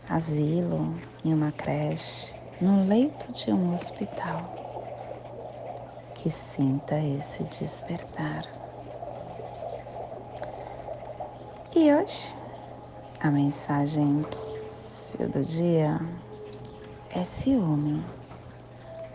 asilo, 0.10 0.96
em 1.26 1.34
uma 1.34 1.52
creche, 1.52 2.34
no 2.62 2.86
leito 2.86 3.32
de 3.34 3.52
um 3.52 3.74
hospital 3.74 4.54
que 6.16 6.32
sinta 6.32 6.98
esse 6.98 7.44
despertar. 7.44 8.46
E 11.76 11.94
hoje, 11.94 12.34
a 13.20 13.30
mensagem 13.30 14.26
do 15.32 15.44
dia 15.44 16.00
é 17.12 17.24
ciúme. 17.24 18.04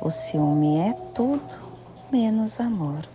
O 0.00 0.10
ciúme 0.10 0.78
é 0.78 0.92
tudo 1.14 1.71
menos 2.12 2.60
amor. 2.60 3.08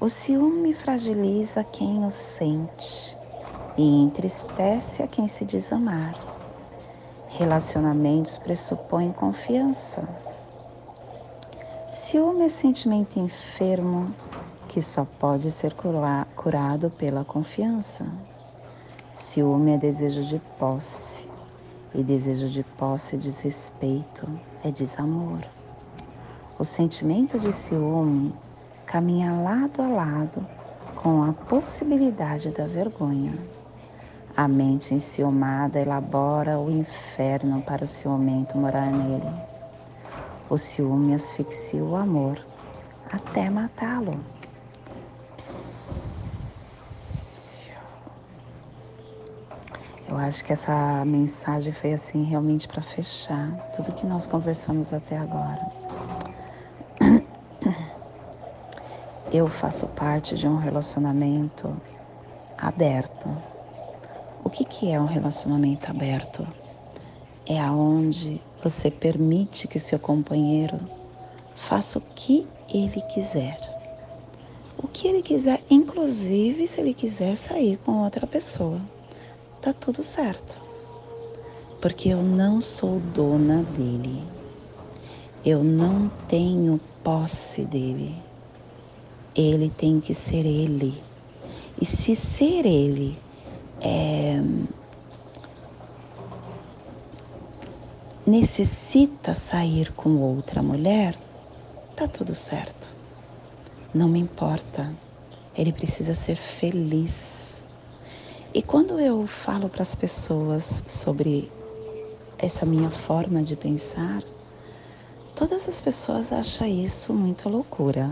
O 0.00 0.08
ciúme 0.08 0.72
fragiliza 0.72 1.64
quem 1.64 2.06
o 2.06 2.10
sente 2.10 3.18
e 3.76 3.82
entristece 3.82 5.02
a 5.02 5.08
quem 5.08 5.26
se 5.26 5.44
diz 5.44 5.72
amar. 5.72 6.14
Relacionamentos 7.26 8.38
pressupõem 8.38 9.12
confiança 9.12 10.08
Ciúme 11.90 12.44
é 12.44 12.48
sentimento 12.48 13.18
enfermo 13.18 14.14
que 14.68 14.80
só 14.80 15.04
pode 15.18 15.50
ser 15.50 15.74
curado 16.36 16.90
pela 16.90 17.24
confiança. 17.24 18.06
Ciúme 19.12 19.72
é 19.72 19.78
desejo 19.78 20.22
de 20.22 20.38
posse, 20.58 21.28
e 21.92 22.02
desejo 22.02 22.48
de 22.48 22.62
posse 22.62 23.16
é 23.16 23.18
desrespeito, 23.18 24.28
é 24.62 24.70
desamor. 24.70 25.57
O 26.58 26.64
sentimento 26.64 27.38
de 27.38 27.52
ciúme 27.52 28.34
caminha 28.84 29.32
lado 29.32 29.80
a 29.80 29.86
lado 29.86 30.44
com 30.96 31.22
a 31.22 31.32
possibilidade 31.32 32.50
da 32.50 32.66
vergonha. 32.66 33.38
A 34.36 34.48
mente 34.48 34.92
enciumada 34.92 35.78
elabora 35.78 36.58
o 36.58 36.68
inferno 36.68 37.62
para 37.62 37.84
o 37.84 37.86
ciumento 37.86 38.58
morar 38.58 38.90
nele. 38.90 39.32
O 40.50 40.58
ciúme 40.58 41.14
asfixia 41.14 41.84
o 41.84 41.94
amor 41.94 42.44
até 43.08 43.48
matá-lo. 43.48 44.18
Eu 50.08 50.16
acho 50.16 50.44
que 50.44 50.52
essa 50.52 51.04
mensagem 51.04 51.72
foi 51.72 51.92
assim 51.92 52.24
realmente 52.24 52.66
para 52.66 52.82
fechar 52.82 53.48
tudo 53.76 53.92
que 53.92 54.04
nós 54.04 54.26
conversamos 54.26 54.92
até 54.92 55.16
agora. 55.16 55.77
Eu 59.30 59.46
faço 59.46 59.86
parte 59.88 60.34
de 60.36 60.48
um 60.48 60.56
relacionamento 60.56 61.76
aberto. 62.56 63.28
O 64.42 64.48
que, 64.48 64.64
que 64.64 64.90
é 64.90 64.98
um 64.98 65.04
relacionamento 65.04 65.90
aberto? 65.90 66.48
É 67.44 67.60
aonde 67.60 68.40
você 68.62 68.90
permite 68.90 69.68
que 69.68 69.76
o 69.76 69.80
seu 69.80 69.98
companheiro 69.98 70.80
faça 71.54 71.98
o 71.98 72.02
que 72.14 72.46
ele 72.72 73.02
quiser. 73.02 73.60
O 74.78 74.88
que 74.88 75.06
ele 75.06 75.22
quiser, 75.22 75.62
inclusive 75.68 76.66
se 76.66 76.80
ele 76.80 76.94
quiser 76.94 77.36
sair 77.36 77.76
com 77.84 78.04
outra 78.04 78.26
pessoa. 78.26 78.80
Tá 79.60 79.74
tudo 79.74 80.02
certo. 80.02 80.56
Porque 81.82 82.08
eu 82.08 82.22
não 82.22 82.62
sou 82.62 82.98
dona 82.98 83.62
dele. 83.62 84.22
Eu 85.44 85.62
não 85.62 86.10
tenho 86.28 86.80
posse 87.04 87.66
dele. 87.66 88.27
Ele 89.40 89.70
tem 89.70 90.00
que 90.00 90.12
ser 90.12 90.44
ele. 90.44 91.00
E 91.80 91.86
se 91.86 92.16
ser 92.16 92.66
ele 92.66 93.16
é 93.80 94.42
necessita 98.26 99.32
sair 99.32 99.92
com 99.92 100.16
outra 100.16 100.62
mulher, 100.62 101.16
tá 101.96 102.08
tudo 102.08 102.34
certo. 102.34 102.88
Não 103.94 104.08
me 104.08 104.18
importa. 104.18 104.92
Ele 105.56 105.72
precisa 105.72 106.14
ser 106.14 106.36
feliz. 106.36 107.62
E 108.52 108.60
quando 108.60 109.00
eu 109.00 109.26
falo 109.26 109.68
para 109.68 109.82
as 109.82 109.94
pessoas 109.94 110.82
sobre 110.86 111.50
essa 112.36 112.66
minha 112.66 112.90
forma 112.90 113.42
de 113.42 113.56
pensar, 113.56 114.22
todas 115.34 115.68
as 115.68 115.80
pessoas 115.80 116.32
acham 116.32 116.66
isso 116.66 117.14
muito 117.14 117.48
loucura. 117.48 118.10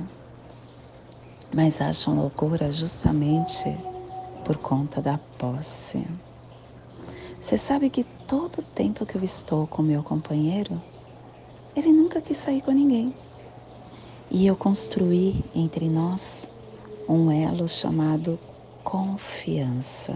Mas 1.57 1.81
acham 1.81 2.15
loucura 2.15 2.71
justamente 2.71 3.65
por 4.45 4.59
conta 4.59 5.01
da 5.01 5.17
posse. 5.39 6.07
Você 7.41 7.57
sabe 7.57 7.89
que 7.89 8.05
todo 8.05 8.59
o 8.59 8.63
tempo 8.63 9.07
que 9.07 9.17
eu 9.17 9.25
estou 9.25 9.67
com 9.67 9.81
meu 9.81 10.03
companheiro, 10.03 10.79
ele 11.75 11.95
nunca 11.95 12.21
quis 12.21 12.37
sair 12.37 12.61
com 12.61 12.73
ninguém. 12.73 13.15
E 14.31 14.47
eu 14.47 14.55
construí 14.55 15.43
entre 15.55 15.89
nós 15.89 16.53
um 17.09 17.33
elo 17.33 17.67
chamado 17.67 18.39
confiança. 18.85 20.15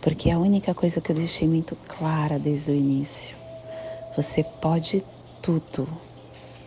Porque 0.00 0.30
é 0.30 0.34
a 0.34 0.38
única 0.38 0.72
coisa 0.72 1.00
que 1.00 1.10
eu 1.10 1.16
deixei 1.16 1.48
muito 1.48 1.74
clara 1.88 2.38
desde 2.38 2.70
o 2.70 2.74
início. 2.76 3.36
Você 4.14 4.44
pode 4.44 5.02
tudo, 5.42 5.88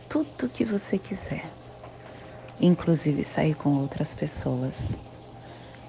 tudo 0.09 0.49
que 0.49 0.65
você 0.65 0.97
quiser, 0.97 1.45
inclusive 2.65 3.23
sair 3.23 3.55
com 3.55 3.77
outras 3.81 4.13
pessoas. 4.13 4.97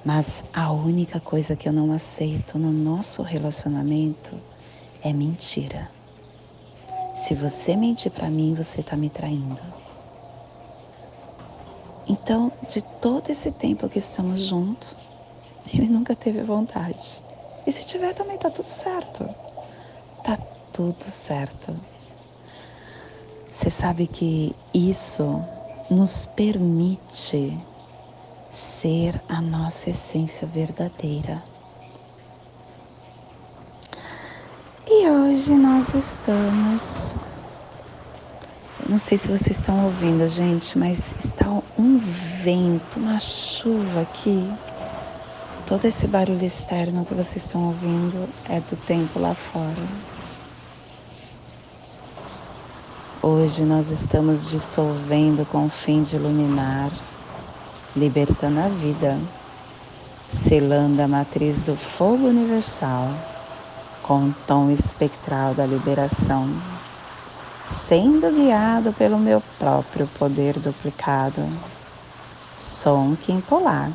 Mas 0.05 0.45
a 0.53 0.71
única 0.73 1.21
coisa 1.21 1.57
que 1.57 1.69
eu 1.69 1.73
não 1.73 1.93
aceito 1.93 2.59
no 2.59 2.71
nosso 2.71 3.23
relacionamento 3.23 4.39
é 5.03 5.13
mentira. 5.13 5.91
Se 7.15 7.35
você 7.35 7.77
mentir 7.77 8.11
para 8.11 8.29
mim, 8.29 8.55
você 8.55 8.81
está 8.81 8.97
me 8.97 9.09
traindo. 9.09 9.63
Então, 12.07 12.53
de 12.69 12.83
todo 13.01 13.31
esse 13.31 13.51
tempo 13.51 13.89
que 13.89 13.99
estamos 13.99 14.41
juntos, 14.41 14.95
ele 15.73 15.87
nunca 15.87 16.15
teve 16.15 16.43
vontade. 16.43 17.23
E 17.67 17.73
se 17.73 17.87
tiver 17.87 18.13
também 18.13 18.37
tá 18.37 18.51
tudo 18.51 18.67
certo. 18.67 19.25
Tá 20.23 20.37
tudo 20.73 21.03
certo. 21.05 21.75
Você 23.51 23.71
sabe 23.71 24.07
que 24.07 24.55
isso 24.75 25.43
nos 25.91 26.27
permite 26.27 27.59
ser 28.51 29.21
a 29.29 29.41
nossa 29.41 29.91
essência 29.91 30.47
verdadeira. 30.47 31.43
E 34.87 35.09
hoje 35.09 35.55
nós 35.55 35.95
estamos. 35.95 37.17
Não 38.89 38.99
sei 38.99 39.19
se 39.19 39.29
vocês 39.29 39.59
estão 39.59 39.87
ouvindo, 39.87 40.29
gente, 40.29 40.79
mas 40.79 41.15
está 41.19 41.47
um 41.79 41.99
vento, 41.99 42.99
uma 42.99 43.19
chuva 43.19 44.03
aqui. 44.03 44.49
Todo 45.67 45.87
esse 45.87 46.07
barulho 46.07 46.45
externo 46.45 47.05
que 47.07 47.15
vocês 47.15 47.45
estão 47.45 47.69
ouvindo 47.69 48.29
é 48.49 48.61
do 48.61 48.77
tempo 48.77 49.19
lá 49.19 49.35
fora. 49.35 50.14
Hoje 53.27 53.65
nós 53.65 53.89
estamos 53.89 54.51
dissolvendo 54.51 55.47
com 55.47 55.65
o 55.65 55.69
fim 55.71 56.03
de 56.03 56.15
iluminar 56.15 56.91
libertando 57.97 58.61
a 58.61 58.69
vida, 58.69 59.19
selando 60.29 61.01
a 61.01 61.09
matriz 61.09 61.65
do 61.65 61.75
fogo 61.75 62.27
universal 62.27 63.09
com 64.03 64.27
o 64.27 64.35
tom 64.47 64.71
espectral 64.71 65.55
da 65.55 65.65
liberação, 65.65 66.47
sendo 67.67 68.31
guiado 68.31 68.93
pelo 68.93 69.19
meu 69.19 69.43
próprio 69.59 70.07
poder 70.19 70.59
duplicado. 70.59 71.49
Sou 72.59 72.99
um 72.99 73.17
Kim 73.17 73.41
Polar, 73.41 73.91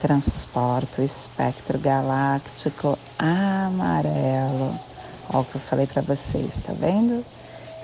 transporto 0.00 1.00
o 1.00 1.04
espectro 1.04 1.80
galáctico 1.80 2.96
amarelo. 3.18 4.72
Olha 5.30 5.40
o 5.40 5.44
que 5.44 5.56
eu 5.56 5.60
falei 5.60 5.88
para 5.88 6.02
vocês, 6.02 6.62
tá 6.62 6.72
vendo? 6.72 7.24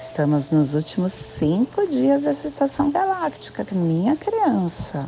Estamos 0.04 0.50
nos 0.50 0.74
últimos 0.74 1.12
cinco 1.12 1.86
dias 1.86 2.24
dessa 2.24 2.48
estação 2.48 2.90
galáctica, 2.90 3.64
minha 3.72 4.14
criança. 4.14 5.06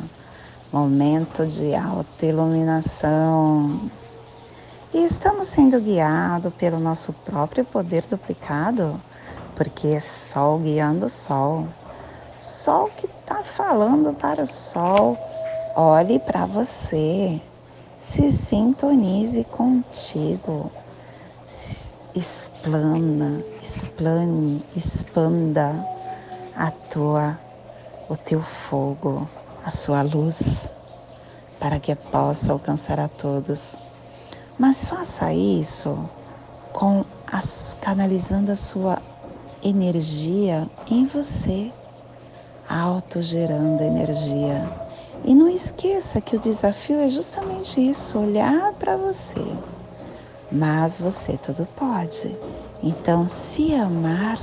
Momento 0.71 1.45
de 1.45 1.75
alta 1.75 2.25
iluminação. 2.25 3.81
E 4.91 5.03
estamos 5.03 5.47
sendo 5.49 5.79
guiados 5.79 6.51
pelo 6.55 6.79
nosso 6.79 7.13
próprio 7.13 7.63
poder 7.65 8.05
duplicado, 8.05 8.99
porque 9.55 9.89
é 9.89 9.99
Sol 9.99 10.59
guiando 10.59 11.05
o 11.05 11.09
Sol. 11.09 11.67
Sol 12.39 12.89
que 12.97 13.05
está 13.05 13.43
falando 13.43 14.11
para 14.13 14.41
o 14.41 14.47
Sol. 14.47 15.17
Olhe 15.75 16.17
para 16.19 16.47
você. 16.47 17.39
Se 17.97 18.31
sintonize 18.31 19.43
contigo. 19.43 20.71
Explana, 22.15 23.43
explane, 23.61 24.63
expanda 24.73 25.85
a 26.55 26.71
tua, 26.71 27.37
o 28.07 28.15
teu 28.15 28.41
fogo, 28.41 29.27
a 29.65 29.69
sua 29.69 30.01
luz, 30.01 30.71
para 31.59 31.77
que 31.77 31.93
possa 31.93 32.53
alcançar 32.53 33.01
a 33.01 33.09
todos. 33.09 33.75
Mas 34.57 34.85
faça 34.85 35.33
isso 35.33 36.09
com 36.71 37.03
as, 37.29 37.75
canalizando 37.81 38.49
a 38.49 38.55
sua 38.55 38.97
energia 39.61 40.69
em 40.89 41.05
você, 41.05 41.69
autogerando 42.69 43.83
energia. 43.83 44.71
E 45.25 45.35
não 45.35 45.49
esqueça 45.49 46.21
que 46.21 46.37
o 46.37 46.39
desafio 46.39 47.01
é 47.01 47.09
justamente 47.09 47.81
isso, 47.81 48.17
olhar 48.17 48.71
para 48.75 48.95
você 48.95 49.74
mas 50.55 50.97
você 50.97 51.37
tudo 51.37 51.67
pode. 51.75 52.33
Então, 52.81 53.27
se 53.27 53.75
amar, 53.75 54.39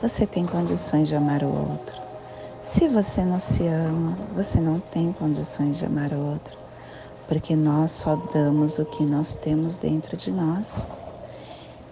você 0.00 0.24
tem 0.24 0.46
condições 0.46 1.08
de 1.08 1.16
amar 1.16 1.42
o 1.42 1.48
outro. 1.48 2.00
Se 2.62 2.86
você 2.86 3.24
não 3.24 3.40
se 3.40 3.66
ama, 3.66 4.16
você 4.34 4.60
não 4.60 4.78
tem 4.78 5.12
condições 5.12 5.78
de 5.78 5.86
amar 5.86 6.12
o 6.12 6.30
outro, 6.32 6.56
porque 7.26 7.56
nós 7.56 7.90
só 7.90 8.14
damos 8.32 8.78
o 8.78 8.84
que 8.84 9.02
nós 9.02 9.36
temos 9.36 9.76
dentro 9.78 10.16
de 10.16 10.30
nós. 10.30 10.86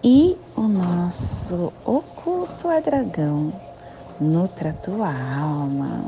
E 0.05 0.39
o 0.55 0.62
nosso 0.62 1.73
oculto 1.85 2.71
é 2.71 2.81
dragão, 2.81 3.53
nutra 4.21 4.73
tua 4.73 5.09
alma. 5.09 6.05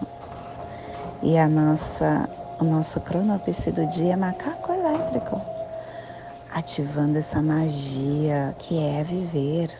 E 1.20 1.36
a 1.36 1.48
nossa, 1.48 2.28
o 2.60 2.64
nosso 2.64 3.00
cronopse 3.00 3.72
do 3.72 3.86
dia 3.88 4.12
é 4.12 4.16
macaco 4.16 4.72
elétrico 4.72 5.57
ativando 6.58 7.18
essa 7.18 7.40
magia 7.40 8.54
que 8.58 8.78
é 8.78 9.04
viver. 9.04 9.72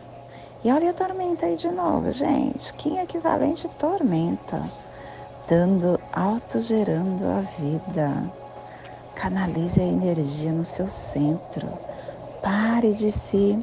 E 0.63 0.71
olha 0.71 0.91
a 0.91 0.93
tormenta 0.93 1.45
aí 1.45 1.55
de 1.55 1.69
novo, 1.69 2.09
gente. 2.11 2.73
Que 2.73 2.97
equivalente 2.97 3.67
tormenta, 3.77 4.63
dando, 5.47 5.99
autogerando 6.11 7.25
a 7.25 7.41
vida. 7.41 8.31
Canalize 9.15 9.79
a 9.79 9.83
energia 9.83 10.51
no 10.51 10.63
seu 10.63 10.87
centro. 10.87 11.67
Pare 12.41 12.93
de 12.93 13.11
se 13.11 13.59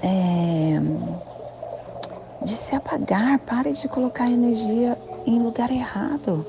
é, 0.00 0.80
de 2.44 2.52
se 2.52 2.74
apagar, 2.76 3.38
pare 3.40 3.72
de 3.72 3.88
colocar 3.88 4.30
energia 4.30 4.96
em 5.26 5.40
lugar 5.40 5.70
errado. 5.70 6.46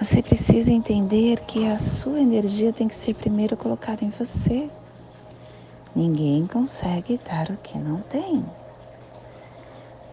Você 0.00 0.22
precisa 0.22 0.70
entender 0.70 1.40
que 1.40 1.70
a 1.70 1.78
sua 1.78 2.20
energia 2.20 2.72
tem 2.72 2.88
que 2.88 2.94
ser 2.94 3.14
primeiro 3.14 3.56
colocada 3.56 4.04
em 4.04 4.10
você. 4.10 4.68
Ninguém 5.94 6.46
consegue 6.46 7.20
dar 7.28 7.50
o 7.50 7.56
que 7.58 7.78
não 7.78 8.00
tem. 8.02 8.44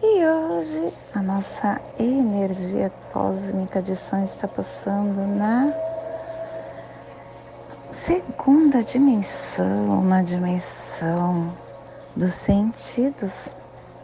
E 0.02 0.24
hoje 0.24 0.92
a 1.14 1.22
nossa 1.22 1.80
energia 1.98 2.90
cósmica 3.12 3.82
de 3.82 3.96
som 3.96 4.22
está 4.22 4.46
passando 4.46 5.20
na 5.26 5.72
segunda 7.90 8.82
dimensão, 8.82 10.02
na 10.02 10.22
dimensão 10.22 11.52
dos 12.14 12.32
sentidos 12.32 13.54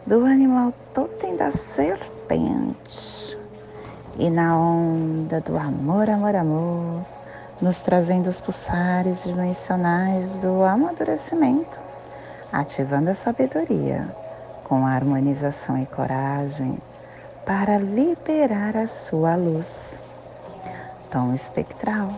do 0.05 0.25
animal 0.25 0.73
totem 0.93 1.35
da 1.35 1.49
serpente 1.51 3.37
e 4.19 4.29
na 4.31 4.57
onda 4.57 5.39
do 5.39 5.55
amor, 5.57 6.09
amor, 6.09 6.35
amor, 6.35 7.05
nos 7.61 7.79
trazendo 7.81 8.27
os 8.27 8.41
pulsares 8.41 9.23
dimensionais 9.23 10.39
do 10.39 10.63
amadurecimento, 10.63 11.79
ativando 12.51 13.11
a 13.11 13.13
sabedoria 13.13 14.07
com 14.63 14.85
harmonização 14.87 15.81
e 15.81 15.85
coragem 15.85 16.77
para 17.45 17.77
liberar 17.77 18.75
a 18.75 18.87
sua 18.87 19.35
luz. 19.35 20.03
Tom 21.11 21.33
espectral 21.33 22.09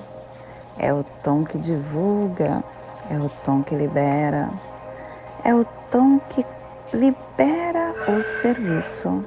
é 0.77 0.93
o 0.93 1.03
tom 1.21 1.43
que 1.43 1.57
divulga, 1.57 2.63
é 3.09 3.17
o 3.17 3.29
tom 3.43 3.61
que 3.61 3.75
libera, 3.75 4.49
é 5.43 5.53
o 5.53 5.65
tom 5.91 6.19
que 6.29 6.45
libera 6.93 7.93
o 8.07 8.21
serviço 8.21 9.23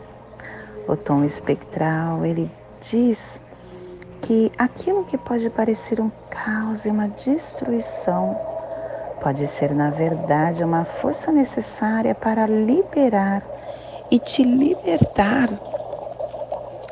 O 0.89 0.97
tom 0.97 1.23
espectral, 1.23 2.25
ele 2.27 2.51
diz 2.83 3.41
que 4.21 4.53
aquilo 4.59 5.05
que 5.05 5.17
pode 5.17 5.49
parecer 5.51 6.01
um 6.01 6.11
caos 6.29 6.85
e 6.85 6.91
uma 6.91 7.09
destruição 7.09 8.39
pode 9.21 9.47
ser, 9.47 9.73
na 9.75 9.91
verdade, 9.91 10.65
uma 10.65 10.85
força 10.85 11.31
necessária 11.31 12.15
para 12.15 12.47
liberar 12.47 13.43
e 14.11 14.19
te 14.19 14.43
libertar 14.43 15.49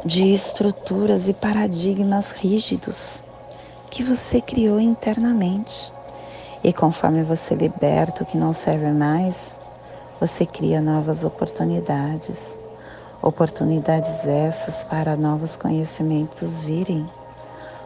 de 0.04 0.32
estruturas 0.32 1.28
e 1.28 1.34
paradigmas 1.34 2.30
rígidos 2.32 3.22
que 3.90 4.02
você 4.02 4.40
criou 4.40 4.80
internamente. 4.80 5.92
E 6.62 6.72
conforme 6.72 7.22
você 7.22 7.54
liberta 7.54 8.22
o 8.22 8.26
que 8.26 8.38
não 8.38 8.52
serve 8.52 8.92
mais, 8.92 9.58
você 10.20 10.46
cria 10.46 10.80
novas 10.80 11.24
oportunidades. 11.24 12.58
Oportunidades 13.22 14.26
essas 14.26 14.82
para 14.84 15.14
novos 15.14 15.54
conhecimentos 15.54 16.62
virem. 16.62 17.06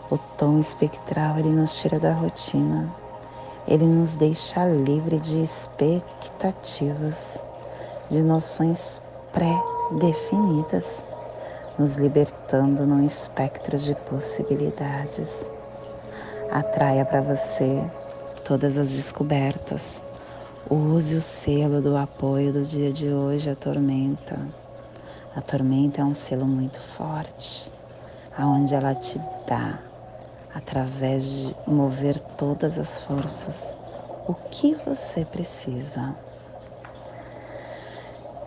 O 0.08 0.16
tom 0.16 0.60
espectral 0.60 1.40
ele 1.40 1.48
nos 1.48 1.76
tira 1.76 1.98
da 1.98 2.12
rotina. 2.12 2.88
Ele 3.66 3.84
nos 3.84 4.16
deixa 4.16 4.64
livre 4.64 5.18
de 5.18 5.42
expectativas, 5.42 7.44
de 8.08 8.22
noções 8.22 9.02
pré-definidas, 9.32 11.04
nos 11.76 11.96
libertando 11.96 12.86
num 12.86 13.04
espectro 13.04 13.76
de 13.76 13.92
possibilidades. 14.08 15.52
Atraia 16.48 17.04
para 17.04 17.22
você 17.22 17.82
todas 18.44 18.78
as 18.78 18.92
descobertas. 18.92 20.04
Use 20.70 21.16
o 21.16 21.20
selo 21.20 21.82
do 21.82 21.96
apoio 21.96 22.52
do 22.52 22.62
dia 22.62 22.92
de 22.92 23.08
hoje, 23.08 23.50
a 23.50 23.56
tormenta. 23.56 24.63
A 25.36 25.42
tormenta 25.42 26.00
é 26.00 26.04
um 26.04 26.14
selo 26.14 26.46
muito 26.46 26.78
forte, 26.78 27.68
aonde 28.38 28.72
ela 28.72 28.94
te 28.94 29.20
dá, 29.48 29.80
através 30.54 31.24
de 31.24 31.56
mover 31.66 32.20
todas 32.20 32.78
as 32.78 33.00
forças, 33.00 33.76
o 34.28 34.34
que 34.34 34.76
você 34.86 35.24
precisa. 35.24 36.14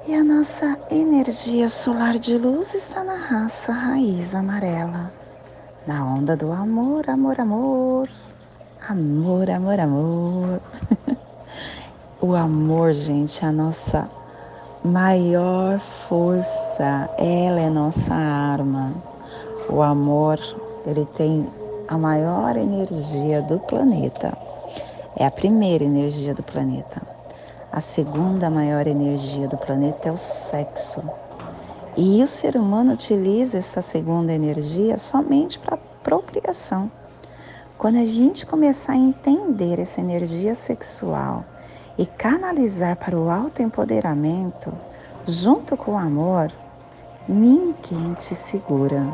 E 0.07 0.15
a 0.15 0.23
nossa 0.23 0.79
energia 0.89 1.67
solar 1.67 2.17
de 2.17 2.37
luz 2.37 2.73
está 2.73 3.03
na 3.03 3.15
raça 3.15 3.73
raiz 3.73 4.33
amarela, 4.33 5.11
na 5.85 6.05
onda 6.05 6.37
do 6.37 6.53
amor, 6.53 7.09
amor, 7.09 7.37
amor. 7.37 8.09
Amor, 8.87 9.49
amor, 9.49 9.77
amor. 9.77 10.61
o 12.21 12.33
amor, 12.33 12.93
gente, 12.93 13.43
é 13.43 13.49
a 13.49 13.51
nossa 13.51 14.09
maior 14.87 15.79
força. 16.07 17.09
Ela 17.17 17.59
é 17.59 17.69
nossa 17.69 18.13
arma. 18.13 18.93
O 19.69 19.81
amor, 19.81 20.39
ele 20.85 21.05
tem 21.05 21.45
a 21.87 21.97
maior 21.97 22.55
energia 22.55 23.41
do 23.41 23.59
planeta. 23.59 24.35
É 25.15 25.25
a 25.25 25.31
primeira 25.31 25.83
energia 25.83 26.33
do 26.33 26.41
planeta. 26.41 27.01
A 27.71 27.81
segunda 27.81 28.49
maior 28.49 28.87
energia 28.87 29.47
do 29.47 29.57
planeta 29.57 30.07
é 30.07 30.11
o 30.11 30.17
sexo. 30.17 31.03
E 31.97 32.23
o 32.23 32.27
ser 32.27 32.55
humano 32.55 32.93
utiliza 32.93 33.57
essa 33.57 33.81
segunda 33.81 34.31
energia 34.31 34.97
somente 34.97 35.59
para 35.59 35.77
procriação. 36.01 36.89
Quando 37.77 37.97
a 37.97 38.05
gente 38.05 38.45
começar 38.45 38.93
a 38.93 38.97
entender 38.97 39.79
essa 39.79 39.99
energia 39.99 40.55
sexual 40.55 41.43
e 41.97 42.05
canalizar 42.05 42.95
para 42.95 43.17
o 43.17 43.29
autoempoderamento, 43.29 44.71
junto 45.25 45.75
com 45.75 45.93
o 45.93 45.97
amor, 45.97 46.51
ninguém 47.27 48.13
te 48.13 48.35
segura. 48.35 49.05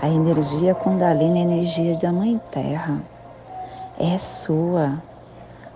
A 0.00 0.08
energia 0.08 0.74
Kundalini, 0.74 1.40
a 1.40 1.42
energia 1.42 1.96
da 1.96 2.12
Mãe 2.12 2.40
Terra, 2.50 3.00
é 3.98 4.18
sua. 4.18 5.02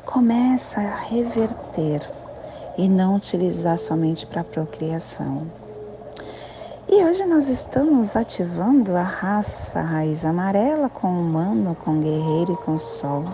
Começa 0.04 0.80
a 0.80 0.96
reverter 0.96 2.00
e 2.76 2.88
não 2.88 3.16
utilizar 3.16 3.78
somente 3.78 4.26
para 4.26 4.44
procriação. 4.44 5.46
E 6.88 7.04
hoje 7.04 7.24
nós 7.24 7.48
estamos 7.48 8.16
ativando 8.16 8.96
a 8.96 9.02
raça 9.02 9.80
raiz 9.80 10.24
amarela 10.24 10.88
com 10.88 11.08
humano, 11.08 11.76
com 11.84 12.00
guerreiro 12.00 12.54
e 12.54 12.56
com 12.56 12.76
sol. 12.76 13.24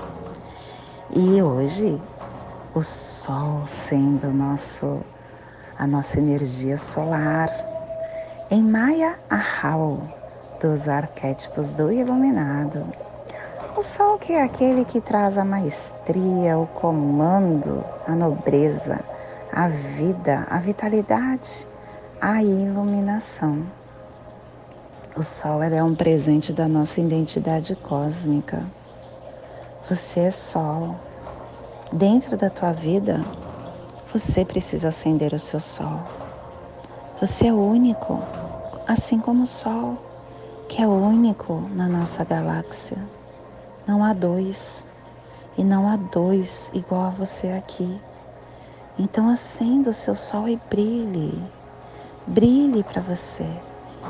E 1.11 1.41
hoje 1.41 1.99
o 2.77 2.83
sol 2.83 3.67
sendo 3.67 4.31
nosso 4.31 5.01
a 5.79 5.87
nossa 5.87 6.19
energia 6.19 6.77
solar. 6.77 7.51
Em 8.51 8.63
Maya 8.63 9.19
Ahau, 9.31 10.03
dos 10.61 10.87
arquétipos 10.87 11.77
do 11.77 11.91
iluminado. 11.91 12.87
O 13.75 13.83
sol 13.83 14.19
que 14.19 14.35
é 14.35 14.43
aquele 14.43 14.85
que 14.85 15.01
traz 15.01 15.39
a 15.39 15.45
maestria, 15.45 16.59
o 16.59 16.67
comando, 16.67 17.83
a 18.07 18.15
nobreza, 18.15 19.01
a 19.51 19.69
vida, 19.69 20.47
a 20.51 20.59
vitalidade 20.59 21.67
a 22.21 22.43
iluminação. 22.43 23.67
O 25.17 25.23
sol 25.23 25.63
é 25.63 25.83
um 25.83 25.95
presente 25.95 26.53
da 26.53 26.69
nossa 26.69 27.01
identidade 27.01 27.75
cósmica. 27.77 28.65
Você 29.89 30.21
é 30.21 30.31
sol. 30.31 31.06
Dentro 31.93 32.37
da 32.37 32.51
tua 32.51 32.73
vida, 32.73 33.25
você 34.13 34.45
precisa 34.45 34.89
acender 34.89 35.33
o 35.33 35.39
seu 35.39 35.61
sol. 35.61 36.01
Você 37.21 37.49
é 37.49 37.53
único, 37.53 38.21
assim 38.87 39.19
como 39.19 39.45
o 39.45 39.47
sol, 39.47 39.97
que 40.69 40.83
é 40.83 40.87
único 40.87 41.63
na 41.75 41.89
nossa 41.89 42.25
galáxia. 42.25 42.99
Não 43.87 44.05
há 44.05 44.13
dois, 44.13 44.87
e 45.57 45.65
não 45.65 45.89
há 45.89 45.97
dois 45.97 46.71
igual 46.75 47.07
a 47.07 47.11
você 47.11 47.49
aqui. 47.49 48.01
Então 48.99 49.29
acenda 49.29 49.91
o 49.91 49.93
seu 49.93 50.15
sol 50.15 50.49
e 50.49 50.61
brilhe 50.69 51.43
brilhe 52.27 52.83
para 52.83 53.01
você 53.01 53.47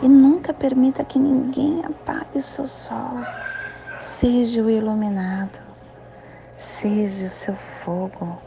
e 0.02 0.08
nunca 0.08 0.54
permita 0.54 1.04
que 1.04 1.18
ninguém 1.18 1.82
apague 1.84 2.38
o 2.38 2.42
seu 2.42 2.66
sol. 2.66 3.18
Seja 4.00 4.62
o 4.62 4.70
iluminado, 4.70 5.58
seja 6.56 7.26
o 7.26 7.30
seu 7.30 7.54
fogo. 7.54 8.38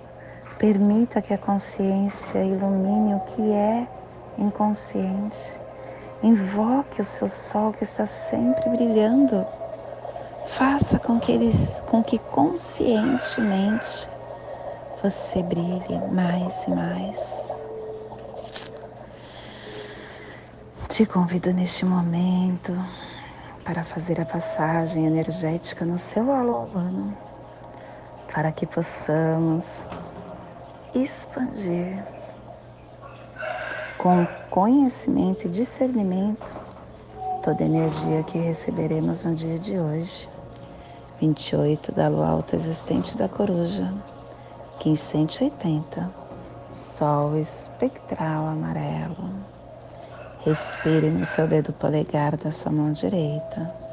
Permita 0.57 1.21
que 1.21 1.33
a 1.33 1.37
consciência 1.37 2.43
ilumine 2.43 3.15
o 3.15 3.19
que 3.21 3.51
é 3.51 3.87
inconsciente. 4.37 5.59
Invoque 6.21 7.01
o 7.01 7.05
seu 7.05 7.29
sol 7.29 7.71
que 7.71 7.83
está 7.83 8.05
sempre 8.05 8.69
brilhando. 8.69 9.45
Faça 10.47 10.99
com 10.99 11.19
que, 11.19 11.31
eles, 11.31 11.81
com 11.85 12.03
que 12.03 12.19
conscientemente 12.19 14.09
você 15.01 15.41
brilhe 15.41 15.99
mais 16.11 16.67
e 16.67 16.71
mais. 16.71 17.49
Te 20.89 21.05
convido 21.05 21.53
neste 21.53 21.85
momento 21.85 22.77
para 23.63 23.85
fazer 23.85 24.19
a 24.19 24.25
passagem 24.25 25.05
energética 25.05 25.85
no 25.85 25.97
seu 25.97 26.29
alô 26.31 26.67
para 28.33 28.51
que 28.51 28.65
possamos 28.65 29.85
expandir 30.93 32.03
com 33.97 34.25
conhecimento 34.49 35.45
e 35.45 35.49
discernimento 35.49 36.55
toda 37.43 37.63
a 37.63 37.67
energia 37.67 38.23
que 38.23 38.37
receberemos 38.37 39.23
no 39.23 39.35
dia 39.35 39.59
de 39.59 39.77
hoje. 39.77 40.27
28 41.19 41.91
da 41.91 42.07
lua 42.07 42.27
alta 42.27 42.55
existente 42.55 43.17
da 43.17 43.27
coruja, 43.27 43.93
1580, 44.83 46.09
sol 46.71 47.37
espectral 47.37 48.47
amarelo. 48.47 49.29
Respire 50.45 51.09
no 51.09 51.25
seu 51.25 51.45
dedo 51.45 51.73
polegar 51.73 52.37
da 52.37 52.51
sua 52.51 52.71
mão 52.71 52.93
direita. 52.93 53.88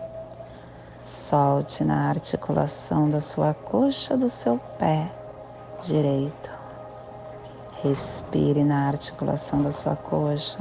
Solte 1.06 1.84
na 1.84 2.08
articulação 2.08 3.08
da 3.08 3.20
sua 3.20 3.54
coxa 3.54 4.16
do 4.16 4.28
seu 4.28 4.58
pé 4.76 5.08
direito. 5.80 6.50
Respire 7.80 8.64
na 8.64 8.88
articulação 8.88 9.62
da 9.62 9.70
sua 9.70 9.94
coxa. 9.94 10.58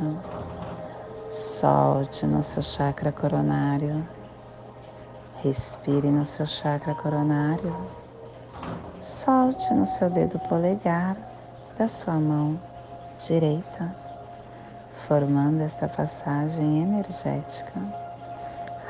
Solte 1.32 2.28
no 2.28 2.44
seu 2.44 2.62
chakra 2.62 3.12
coronário. 3.12 4.08
Respire 5.42 6.10
no 6.10 6.24
seu 6.24 6.46
chakra 6.46 6.94
coronário. 6.94 7.76
Solte 9.00 9.74
no 9.74 9.84
seu 9.88 10.12
dedo 10.12 10.38
polegar 10.42 11.18
da 11.76 11.88
sua 11.88 12.20
mão 12.20 12.62
direita 13.18 13.96
formando 15.08 15.62
essa 15.62 15.88
passagem 15.88 16.84
energética, 16.84 17.74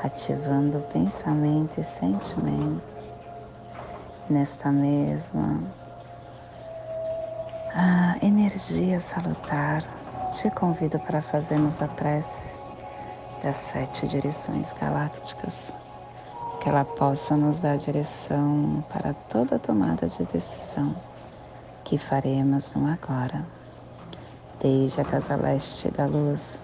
ativando 0.04 0.80
pensamento 0.92 1.80
e 1.80 1.84
sentimento. 1.84 2.94
Nesta 4.30 4.72
mesma 4.72 5.62
energia 8.22 9.00
salutar, 9.00 9.84
te 10.32 10.50
convido 10.50 11.00
para 11.00 11.22
fazermos 11.22 11.82
a 11.82 11.88
prece 11.88 12.60
das 13.44 13.58
sete 13.58 14.08
direções 14.08 14.74
galácticas, 14.74 15.76
que 16.60 16.70
ela 16.70 16.86
possa 16.86 17.36
nos 17.36 17.62
dar 17.62 17.78
direção 17.78 18.84
para 18.90 19.14
toda 19.14 19.60
tomada 19.60 20.08
de 20.08 20.24
decisão 20.26 20.96
que 21.84 21.98
faremos 21.98 22.74
no 22.74 22.88
agora. 22.92 23.46
Desde 24.60 25.02
a 25.02 25.06
casa 25.06 25.36
leste 25.36 25.92
da 25.92 26.06
luz, 26.06 26.64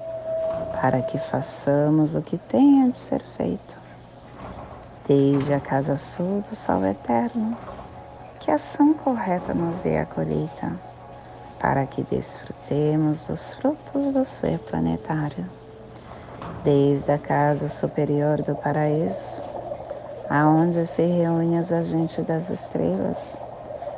para 0.81 0.99
que 1.03 1.19
façamos 1.19 2.15
o 2.15 2.23
que 2.23 2.39
tenha 2.39 2.89
de 2.89 2.97
ser 2.97 3.21
feito. 3.37 3.77
Desde 5.07 5.53
a 5.53 5.59
casa 5.59 5.95
sul 5.95 6.41
do 6.41 6.55
sol 6.55 6.83
eterno, 6.83 7.55
que 8.39 8.49
a 8.49 8.55
ação 8.55 8.91
correta 8.91 9.53
nos 9.53 9.83
dê 9.83 9.99
a 9.99 10.07
colheita, 10.07 10.75
para 11.59 11.85
que 11.85 12.03
desfrutemos 12.05 13.27
dos 13.27 13.53
frutos 13.53 14.11
do 14.11 14.25
ser 14.25 14.57
planetário. 14.57 15.47
Desde 16.63 17.11
a 17.11 17.19
casa 17.19 17.67
superior 17.67 18.41
do 18.41 18.55
paraíso, 18.55 19.43
aonde 20.27 20.83
se 20.87 21.03
reúnem 21.03 21.59
os 21.59 21.71
agentes 21.71 22.25
das 22.25 22.49
estrelas, 22.49 23.37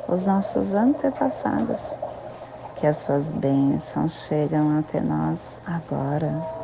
os 0.06 0.26
nossos 0.26 0.74
antepassados, 0.74 1.96
que 2.76 2.86
as 2.86 2.98
suas 2.98 3.32
bênçãos 3.32 4.26
chegam 4.26 4.78
até 4.78 5.00
nós 5.00 5.56
agora, 5.66 6.63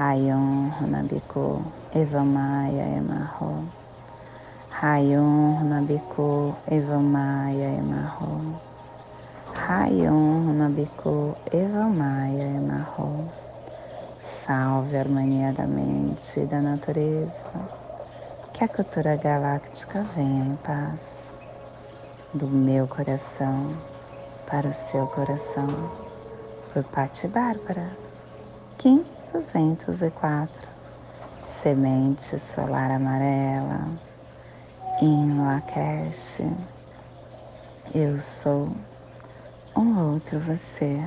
Rayon 0.00 0.72
Runabiku 0.80 1.60
Evamaya 1.92 2.96
Emarro. 2.96 3.68
Rayon 4.70 5.60
Runabiku 5.60 6.56
Evamaya 6.72 7.76
Emarro. 7.76 8.56
Rayon 9.52 10.48
Runabiku 10.48 11.36
Evamaya 11.52 12.48
Emarro. 12.48 13.28
Salve 14.22 14.96
a 14.96 15.00
harmonia 15.00 15.52
da 15.52 15.66
mente 15.66 16.40
e 16.40 16.46
da 16.46 16.62
natureza. 16.62 17.52
Que 18.54 18.64
a 18.64 18.68
cultura 18.68 19.16
galáctica 19.16 20.02
venha 20.16 20.46
em 20.46 20.56
paz 20.64 21.28
do 22.32 22.46
meu 22.46 22.88
coração 22.88 23.76
para 24.46 24.68
o 24.68 24.72
seu 24.72 25.06
coração, 25.08 25.68
por 26.72 26.84
Pati 26.84 27.28
Bárbara, 27.28 27.90
Kim 28.78 29.04
204, 29.32 30.68
Semente 31.42 32.38
Solar 32.38 32.90
Amarela, 32.90 33.88
em 35.00 35.38
Lakesh, 35.38 36.40
eu 37.94 38.16
sou 38.16 38.70
um 39.76 40.12
outro 40.12 40.40
você. 40.40 41.00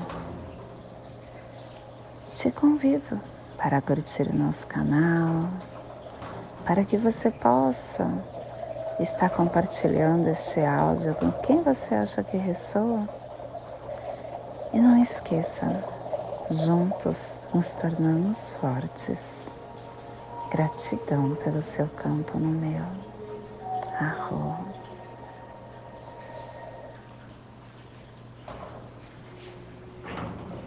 Te 2.34 2.52
convido 2.52 3.20
para 3.58 3.82
curtir 3.82 4.24
o 4.24 4.36
nosso 4.36 4.66
canal, 4.68 5.50
para 6.66 6.84
que 6.84 6.98
você 6.98 7.30
possa 7.30 8.08
está 9.00 9.30
compartilhando 9.30 10.28
este 10.28 10.60
áudio 10.62 11.16
com 11.16 11.32
quem 11.32 11.62
você 11.62 11.96
acha 11.96 12.24
que 12.24 12.38
ressoa. 12.38 13.08
E 14.72 14.80
não 14.80 14.98
esqueça, 15.02 15.84
juntos 16.52 17.40
nos 17.54 17.74
tornamos 17.74 18.56
fortes. 18.56 19.48
Gratidão 20.52 21.36
pelo 21.36 21.62
seu 21.62 21.88
campo 21.90 22.38
no 22.38 22.50
meu. 22.50 22.86
Arroz. 24.00 24.73